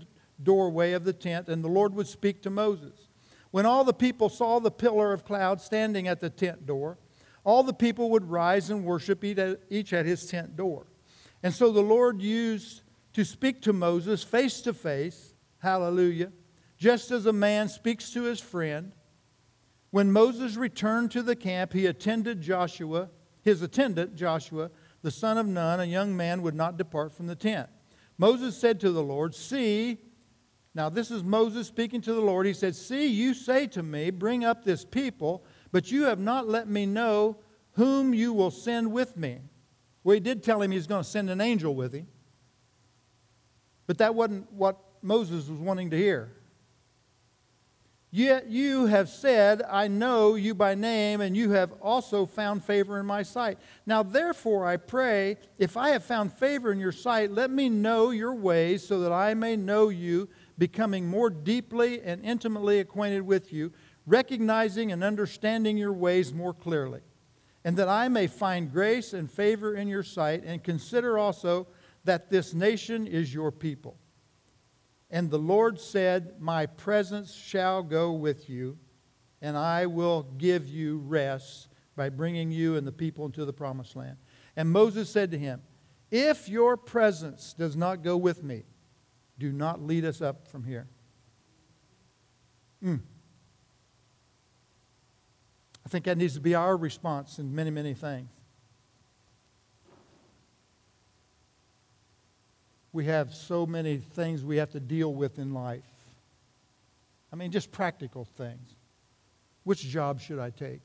doorway 0.43 0.91
of 0.91 1.03
the 1.03 1.13
tent, 1.13 1.47
and 1.47 1.63
the 1.63 1.69
Lord 1.69 1.95
would 1.95 2.07
speak 2.07 2.41
to 2.43 2.49
Moses. 2.49 3.07
When 3.51 3.65
all 3.65 3.83
the 3.83 3.93
people 3.93 4.29
saw 4.29 4.59
the 4.59 4.69
pillar 4.69 5.13
of 5.13 5.25
cloud 5.25 5.61
standing 5.61 6.07
at 6.07 6.19
the 6.19 6.29
tent 6.29 6.65
door, 6.65 6.97
all 7.43 7.63
the 7.63 7.73
people 7.73 8.09
would 8.11 8.29
rise 8.29 8.69
and 8.69 8.83
worship 8.83 9.23
each 9.23 9.93
at 9.93 10.05
his 10.05 10.25
tent 10.27 10.55
door. 10.57 10.85
And 11.41 11.53
so 11.53 11.71
the 11.71 11.81
Lord 11.81 12.21
used 12.21 12.81
to 13.13 13.23
speak 13.23 13.61
to 13.63 13.73
Moses 13.73 14.21
face 14.21 14.61
to 14.61 14.73
face, 14.73 15.33
hallelujah, 15.59 16.31
just 16.77 17.09
as 17.09 17.25
a 17.25 17.33
man 17.33 17.69
speaks 17.69 18.11
to 18.11 18.23
his 18.23 18.39
friend. 18.39 18.91
When 19.91 20.11
Moses 20.11 20.57
returned 20.57 21.11
to 21.11 21.21
the 21.21 21.35
camp, 21.35 21.73
he 21.73 21.85
attended 21.85 22.41
Joshua, 22.41 23.09
his 23.41 23.61
attendant 23.61 24.15
Joshua, 24.15 24.69
the 25.01 25.11
son 25.11 25.37
of 25.37 25.47
Nun, 25.47 25.79
a 25.79 25.85
young 25.85 26.15
man, 26.15 26.41
would 26.41 26.55
not 26.55 26.77
depart 26.77 27.13
from 27.13 27.27
the 27.27 27.35
tent. 27.35 27.69
Moses 28.17 28.57
said 28.57 28.79
to 28.81 28.91
the 28.91 29.03
Lord, 29.03 29.33
See, 29.33 29.99
now, 30.77 30.89
this 30.89 31.09
is 31.09 31.23
Moses 31.23 31.65
speaking 31.65 32.01
to 32.01 32.13
the 32.13 32.21
Lord. 32.21 32.45
He 32.45 32.53
said, 32.53 32.75
See, 32.75 33.07
you 33.07 33.33
say 33.33 33.65
to 33.65 33.81
me, 33.81 34.11
Bring 34.11 34.45
up 34.45 34.63
this 34.63 34.85
people, 34.85 35.43
but 35.71 35.91
you 35.91 36.03
have 36.03 36.19
not 36.19 36.47
let 36.47 36.67
me 36.67 36.85
know 36.85 37.37
whom 37.71 38.13
you 38.13 38.31
will 38.31 38.51
send 38.51 38.91
with 38.91 39.17
me. 39.17 39.39
Well, 40.03 40.13
he 40.13 40.19
did 40.19 40.43
tell 40.43 40.61
him 40.61 40.69
he's 40.69 40.85
going 40.85 41.03
to 41.03 41.09
send 41.09 41.31
an 41.31 41.41
angel 41.41 41.73
with 41.73 41.93
him, 41.93 42.07
but 43.87 43.97
that 43.97 44.13
wasn't 44.13 44.53
what 44.53 44.77
Moses 45.01 45.49
was 45.49 45.59
wanting 45.59 45.89
to 45.89 45.97
hear. 45.97 46.31
Yet 48.09 48.47
you 48.47 48.85
have 48.85 49.09
said, 49.09 49.61
I 49.69 49.89
know 49.89 50.35
you 50.35 50.55
by 50.55 50.75
name, 50.75 51.19
and 51.19 51.35
you 51.35 51.51
have 51.51 51.73
also 51.81 52.25
found 52.25 52.63
favor 52.63 52.99
in 52.99 53.05
my 53.05 53.21
sight. 53.21 53.57
Now, 53.85 54.01
therefore, 54.01 54.65
I 54.65 54.77
pray, 54.77 55.37
if 55.57 55.75
I 55.75 55.89
have 55.89 56.05
found 56.05 56.31
favor 56.31 56.71
in 56.71 56.79
your 56.79 56.93
sight, 56.93 57.31
let 57.31 57.51
me 57.51 57.67
know 57.67 58.11
your 58.11 58.33
ways 58.33 58.87
so 58.87 59.01
that 59.01 59.11
I 59.11 59.33
may 59.33 59.57
know 59.57 59.89
you 59.89 60.29
becoming 60.57 61.05
more 61.05 61.29
deeply 61.29 62.01
and 62.01 62.23
intimately 62.23 62.79
acquainted 62.79 63.23
with 63.23 63.51
you, 63.51 63.73
recognizing 64.05 64.93
and 64.93 65.03
understanding 65.03 65.77
your 65.77 65.93
ways 65.93 66.33
more 66.33 66.53
clearly, 66.53 67.01
and 67.65 67.75
that 67.75 67.89
I 67.89 68.07
may 68.07 68.27
find 68.27 68.71
grace 68.71 69.11
and 69.11 69.29
favor 69.29 69.75
in 69.75 69.89
your 69.89 70.03
sight, 70.03 70.43
and 70.45 70.63
consider 70.63 71.19
also 71.19 71.67
that 72.05 72.29
this 72.29 72.53
nation 72.53 73.05
is 73.05 73.33
your 73.33 73.51
people. 73.51 73.97
And 75.09 75.29
the 75.29 75.39
Lord 75.39 75.79
said, 75.79 76.35
My 76.39 76.65
presence 76.65 77.33
shall 77.33 77.81
go 77.81 78.11
with 78.11 78.49
you, 78.49 78.77
and 79.41 79.57
I 79.57 79.85
will 79.85 80.23
give 80.37 80.67
you 80.67 80.97
rest 80.99 81.69
by 81.95 82.09
bringing 82.09 82.51
you 82.51 82.75
and 82.75 82.85
the 82.85 82.91
people 82.91 83.25
into 83.25 83.45
the 83.45 83.53
promised 83.53 83.95
land. 83.95 84.17
And 84.55 84.69
Moses 84.69 85.09
said 85.09 85.31
to 85.31 85.37
him, 85.37 85.61
If 86.11 86.49
your 86.49 86.75
presence 86.77 87.53
does 87.53 87.75
not 87.75 88.03
go 88.03 88.17
with 88.17 88.43
me, 88.43 88.63
do 89.39 89.51
not 89.51 89.81
lead 89.81 90.03
us 90.03 90.21
up 90.21 90.47
from 90.47 90.63
here. 90.63 90.87
Mm. 92.83 93.01
I 95.85 95.89
think 95.89 96.05
that 96.05 96.17
needs 96.17 96.33
to 96.33 96.41
be 96.41 96.53
our 96.53 96.75
response 96.75 97.39
in 97.39 97.55
many, 97.55 97.69
many 97.69 97.93
things. 97.93 98.29
We 102.97 103.05
have 103.05 103.35
so 103.35 103.67
many 103.67 103.97
things 103.97 104.43
we 104.43 104.57
have 104.57 104.71
to 104.71 104.79
deal 104.79 105.13
with 105.13 105.37
in 105.37 105.53
life. 105.53 105.83
I 107.31 107.35
mean, 107.35 107.51
just 107.51 107.71
practical 107.71 108.25
things. 108.25 108.73
Which 109.65 109.83
job 109.83 110.19
should 110.19 110.39
I 110.39 110.49
take? 110.49 110.81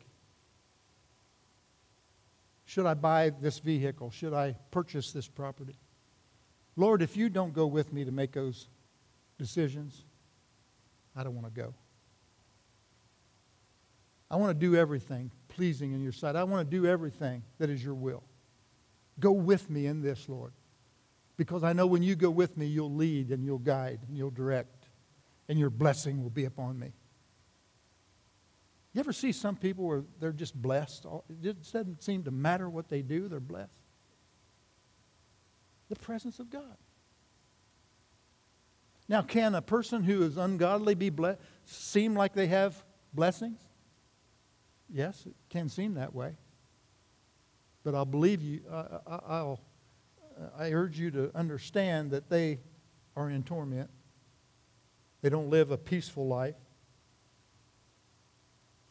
Should 2.66 2.84
I 2.84 2.92
buy 2.92 3.30
this 3.30 3.60
vehicle? 3.60 4.10
Should 4.10 4.34
I 4.34 4.56
purchase 4.70 5.12
this 5.12 5.26
property? 5.26 5.74
Lord, 6.76 7.00
if 7.00 7.16
you 7.16 7.30
don't 7.30 7.54
go 7.54 7.66
with 7.66 7.94
me 7.94 8.04
to 8.04 8.12
make 8.12 8.32
those 8.32 8.68
decisions, 9.38 10.04
I 11.16 11.24
don't 11.24 11.34
want 11.34 11.46
to 11.46 11.62
go. 11.62 11.72
I 14.30 14.36
want 14.36 14.50
to 14.50 14.66
do 14.66 14.76
everything 14.76 15.30
pleasing 15.48 15.94
in 15.94 16.02
your 16.02 16.12
sight. 16.12 16.36
I 16.36 16.44
want 16.44 16.70
to 16.70 16.76
do 16.76 16.86
everything 16.86 17.42
that 17.56 17.70
is 17.70 17.82
your 17.82 17.94
will. 17.94 18.22
Go 19.18 19.32
with 19.32 19.70
me 19.70 19.86
in 19.86 20.02
this, 20.02 20.28
Lord. 20.28 20.52
Because 21.36 21.64
I 21.64 21.72
know 21.72 21.86
when 21.86 22.02
you 22.02 22.14
go 22.14 22.30
with 22.30 22.56
me, 22.56 22.66
you'll 22.66 22.94
lead 22.94 23.30
and 23.30 23.44
you'll 23.44 23.58
guide 23.58 24.00
and 24.06 24.16
you'll 24.16 24.30
direct, 24.30 24.86
and 25.48 25.58
your 25.58 25.70
blessing 25.70 26.22
will 26.22 26.30
be 26.30 26.44
upon 26.44 26.78
me. 26.78 26.92
You 28.92 29.00
ever 29.00 29.12
see 29.12 29.32
some 29.32 29.56
people 29.56 29.86
where 29.86 30.04
they're 30.20 30.32
just 30.32 30.54
blessed? 30.60 31.06
It 31.42 31.62
doesn't 31.72 32.02
seem 32.02 32.24
to 32.24 32.30
matter 32.30 32.68
what 32.68 32.88
they 32.88 33.02
do, 33.02 33.28
they're 33.28 33.40
blessed 33.40 33.72
the 35.92 35.98
presence 35.98 36.38
of 36.38 36.48
God. 36.48 36.76
Now, 39.08 39.20
can 39.20 39.54
a 39.54 39.60
person 39.60 40.02
who 40.02 40.22
is 40.22 40.38
ungodly 40.38 40.94
be 40.94 41.10
blessed, 41.10 41.38
seem 41.66 42.14
like 42.14 42.32
they 42.32 42.46
have 42.46 42.82
blessings? 43.12 43.60
Yes, 44.88 45.26
it 45.26 45.34
can 45.50 45.68
seem 45.68 45.94
that 45.94 46.14
way. 46.14 46.36
But 47.84 47.94
I'll 47.94 48.06
believe 48.06 48.40
you, 48.40 48.62
uh, 48.70 49.00
I'll, 49.06 49.60
I 50.58 50.72
urge 50.72 50.98
you 50.98 51.10
to 51.12 51.30
understand 51.34 52.10
that 52.10 52.28
they 52.28 52.60
are 53.16 53.30
in 53.30 53.42
torment. 53.42 53.90
They 55.20 55.28
don't 55.28 55.50
live 55.50 55.70
a 55.70 55.78
peaceful 55.78 56.26
life. 56.26 56.56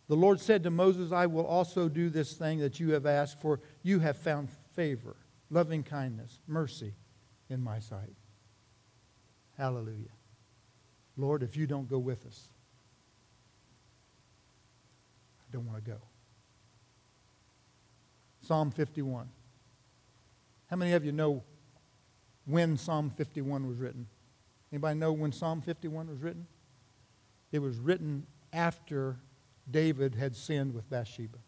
The 0.07 0.15
Lord 0.15 0.39
said 0.39 0.63
to 0.63 0.69
Moses, 0.69 1.11
I 1.11 1.25
will 1.25 1.45
also 1.45 1.87
do 1.87 2.09
this 2.09 2.33
thing 2.33 2.59
that 2.59 2.79
you 2.79 2.91
have 2.91 3.05
asked 3.05 3.39
for. 3.41 3.61
You 3.81 3.99
have 3.99 4.17
found 4.17 4.49
favor 4.75 5.15
loving 5.49 5.83
kindness, 5.83 6.39
mercy 6.47 6.93
in 7.49 7.61
my 7.61 7.79
sight. 7.79 8.15
Hallelujah. 9.57 10.15
Lord, 11.17 11.43
if 11.43 11.55
you 11.55 11.67
don't 11.67 11.87
go 11.89 11.99
with 11.99 12.25
us, 12.25 12.47
I 15.39 15.51
don't 15.51 15.67
want 15.67 15.83
to 15.83 15.91
go. 15.91 15.97
Psalm 18.41 18.71
51. 18.71 19.29
How 20.71 20.77
many 20.77 20.93
of 20.93 21.03
you 21.03 21.11
know 21.11 21.43
when 22.45 22.77
Psalm 22.77 23.09
51 23.09 23.67
was 23.67 23.77
written? 23.77 24.07
Anybody 24.71 24.97
know 24.97 25.11
when 25.11 25.33
Psalm 25.33 25.61
51 25.61 26.07
was 26.07 26.19
written? 26.19 26.47
It 27.51 27.59
was 27.59 27.77
written 27.77 28.25
after 28.53 29.17
David 29.69 30.15
had 30.15 30.33
sinned 30.33 30.73
with 30.73 30.89
Bathsheba. 30.89 31.39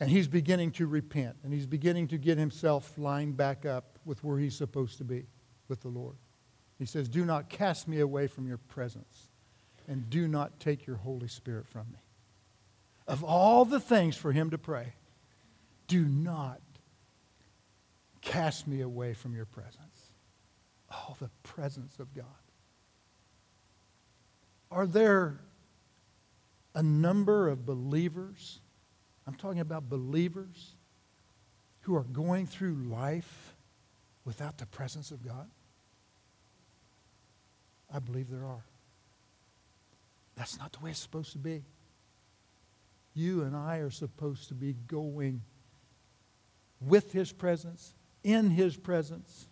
And 0.00 0.10
he's 0.10 0.26
beginning 0.26 0.72
to 0.72 0.88
repent, 0.88 1.36
and 1.44 1.52
he's 1.52 1.66
beginning 1.66 2.08
to 2.08 2.18
get 2.18 2.36
himself 2.36 2.98
lined 2.98 3.36
back 3.36 3.64
up 3.64 4.00
with 4.04 4.24
where 4.24 4.38
he's 4.38 4.56
supposed 4.56 4.98
to 4.98 5.04
be 5.04 5.26
with 5.68 5.82
the 5.82 5.88
Lord. 5.88 6.16
He 6.80 6.84
says, 6.84 7.08
Do 7.08 7.24
not 7.24 7.48
cast 7.48 7.86
me 7.86 8.00
away 8.00 8.26
from 8.26 8.48
your 8.48 8.58
presence, 8.58 9.28
and 9.86 10.10
do 10.10 10.26
not 10.26 10.58
take 10.58 10.84
your 10.84 10.96
Holy 10.96 11.28
Spirit 11.28 11.68
from 11.68 11.92
me. 11.92 11.98
Of 13.06 13.22
all 13.22 13.64
the 13.64 13.78
things 13.78 14.16
for 14.16 14.32
him 14.32 14.50
to 14.50 14.58
pray, 14.58 14.94
do 15.94 16.04
not 16.04 16.60
cast 18.20 18.66
me 18.66 18.80
away 18.80 19.14
from 19.14 19.34
your 19.36 19.44
presence. 19.44 20.10
Oh, 20.90 21.14
the 21.20 21.30
presence 21.42 21.98
of 22.00 22.12
God. 22.14 22.24
Are 24.70 24.86
there 24.86 25.38
a 26.74 26.82
number 26.82 27.48
of 27.48 27.64
believers 27.64 28.58
I'm 29.26 29.34
talking 29.34 29.60
about 29.60 29.88
believers 29.88 30.74
who 31.82 31.94
are 31.96 32.02
going 32.02 32.46
through 32.46 32.74
life 32.74 33.54
without 34.24 34.58
the 34.58 34.66
presence 34.66 35.10
of 35.10 35.24
God. 35.24 35.48
I 37.92 37.98
believe 37.98 38.28
there 38.28 38.44
are. 38.44 38.64
That's 40.36 40.58
not 40.58 40.72
the 40.72 40.80
way 40.80 40.90
it's 40.90 40.98
supposed 40.98 41.32
to 41.32 41.38
be. 41.38 41.62
You 43.14 43.42
and 43.42 43.54
I 43.54 43.76
are 43.78 43.90
supposed 43.90 44.48
to 44.48 44.54
be 44.54 44.74
going 44.88 45.42
with 46.86 47.12
His 47.12 47.32
presence, 47.32 47.94
in 48.22 48.50
His 48.50 48.76
presence, 48.76 49.48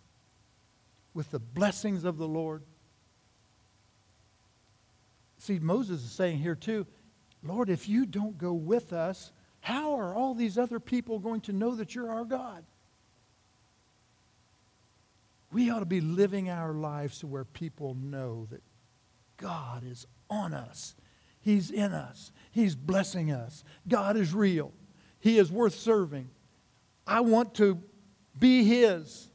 with 1.13 1.31
the 1.31 1.39
blessings 1.39 2.03
of 2.03 2.17
the 2.17 2.27
Lord. 2.27 2.63
See, 5.37 5.59
Moses 5.59 6.03
is 6.03 6.11
saying 6.11 6.39
here 6.39 6.55
too, 6.55 6.87
Lord, 7.43 7.69
if 7.69 7.89
you 7.89 8.05
don't 8.05 8.37
go 8.37 8.53
with 8.53 8.93
us, 8.93 9.31
how 9.59 9.95
are 9.95 10.15
all 10.15 10.33
these 10.33 10.57
other 10.57 10.79
people 10.79 11.19
going 11.19 11.41
to 11.41 11.53
know 11.53 11.75
that 11.75 11.93
you're 11.95 12.09
our 12.09 12.25
God? 12.25 12.63
We 15.51 15.69
ought 15.69 15.79
to 15.79 15.85
be 15.85 16.01
living 16.01 16.49
our 16.49 16.73
lives 16.73 17.19
to 17.19 17.27
where 17.27 17.45
people 17.45 17.95
know 17.95 18.47
that 18.49 18.63
God 19.37 19.83
is 19.85 20.07
on 20.29 20.53
us. 20.53 20.95
He's 21.39 21.69
in 21.69 21.91
us. 21.91 22.31
He's 22.51 22.75
blessing 22.75 23.31
us. 23.31 23.63
God 23.87 24.17
is 24.17 24.33
real. 24.33 24.71
He 25.19 25.37
is 25.37 25.51
worth 25.51 25.75
serving. 25.75 26.29
I 27.05 27.21
want 27.21 27.55
to 27.55 27.81
be 28.37 28.63
His. 28.63 29.29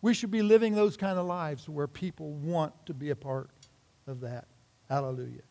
We 0.00 0.14
should 0.14 0.30
be 0.30 0.42
living 0.42 0.74
those 0.74 0.96
kind 0.96 1.18
of 1.18 1.26
lives 1.26 1.68
where 1.68 1.86
people 1.86 2.32
want 2.32 2.74
to 2.86 2.94
be 2.94 3.10
a 3.10 3.16
part 3.16 3.50
of 4.06 4.20
that. 4.20 4.46
Hallelujah. 4.88 5.42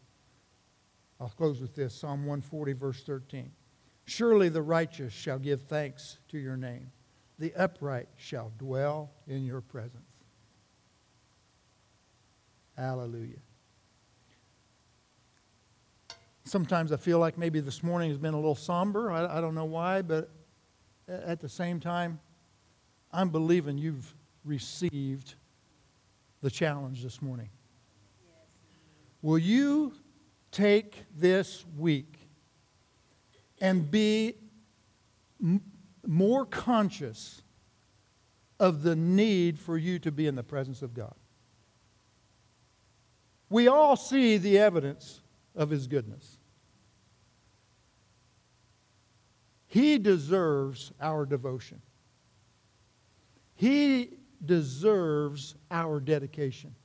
I'll 1.19 1.29
close 1.29 1.61
with 1.61 1.75
this 1.75 1.93
Psalm 1.93 2.25
140, 2.25 2.73
verse 2.73 3.03
13. 3.03 3.51
Surely 4.05 4.49
the 4.49 4.61
righteous 4.61 5.13
shall 5.13 5.39
give 5.39 5.61
thanks 5.63 6.17
to 6.29 6.37
your 6.37 6.57
name, 6.57 6.91
the 7.39 7.53
upright 7.55 8.09
shall 8.17 8.51
dwell 8.57 9.11
in 9.27 9.45
your 9.45 9.61
presence. 9.61 10.03
Hallelujah. 12.75 13.39
Sometimes 16.43 16.91
I 16.91 16.97
feel 16.97 17.19
like 17.19 17.37
maybe 17.37 17.59
this 17.59 17.83
morning 17.83 18.09
has 18.09 18.17
been 18.17 18.33
a 18.33 18.37
little 18.37 18.55
somber. 18.55 19.11
I, 19.11 19.37
I 19.37 19.41
don't 19.41 19.55
know 19.55 19.65
why, 19.65 20.01
but 20.01 20.29
at 21.11 21.39
the 21.39 21.49
same 21.49 21.79
time, 21.79 22.19
I'm 23.11 23.29
believing 23.29 23.77
you've 23.77 24.13
received 24.45 25.35
the 26.41 26.49
challenge 26.49 27.03
this 27.03 27.21
morning. 27.21 27.49
Will 29.21 29.37
you 29.37 29.93
take 30.51 31.03
this 31.15 31.65
week 31.77 32.27
and 33.59 33.89
be 33.91 34.35
m- 35.41 35.61
more 36.07 36.45
conscious 36.45 37.43
of 38.59 38.81
the 38.81 38.95
need 38.95 39.59
for 39.59 39.77
you 39.77 39.99
to 39.99 40.11
be 40.11 40.25
in 40.25 40.35
the 40.35 40.43
presence 40.43 40.81
of 40.81 40.93
God? 40.93 41.13
We 43.49 43.67
all 43.67 43.95
see 43.95 44.37
the 44.37 44.57
evidence 44.57 45.21
of 45.55 45.69
His 45.69 45.85
goodness. 45.85 46.37
He 49.71 49.99
deserves 49.99 50.91
our 50.99 51.25
devotion. 51.25 51.81
He 53.55 54.09
deserves 54.43 55.55
our 55.71 56.01
dedication. 56.01 56.75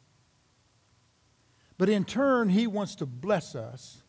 But 1.78 1.88
in 1.88 2.04
turn, 2.04 2.48
He 2.48 2.68
wants 2.68 2.94
to 2.96 3.06
bless 3.06 3.56
us 3.56 4.04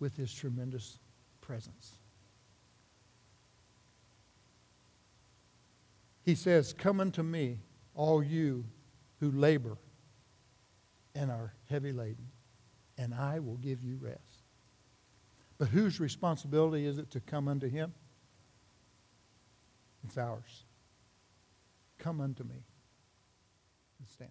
with 0.00 0.16
His 0.16 0.34
tremendous 0.34 0.98
presence. 1.40 1.92
He 6.24 6.34
says, 6.34 6.72
Come 6.72 6.98
unto 6.98 7.22
me, 7.22 7.60
all 7.94 8.20
you 8.20 8.64
who 9.20 9.30
labor 9.30 9.78
and 11.14 11.30
are 11.30 11.54
heavy 11.70 11.92
laden, 11.92 12.26
and 12.98 13.14
I 13.14 13.38
will 13.38 13.58
give 13.58 13.84
you 13.84 13.96
rest. 14.00 14.33
But 15.64 15.70
whose 15.70 15.98
responsibility 15.98 16.84
is 16.84 16.98
it 16.98 17.10
to 17.12 17.20
come 17.20 17.48
unto 17.48 17.70
Him? 17.70 17.94
It's 20.04 20.18
ours. 20.18 20.64
Come 21.96 22.20
unto 22.20 22.44
me. 22.44 22.66
Let's 23.98 24.12
stand. 24.12 24.30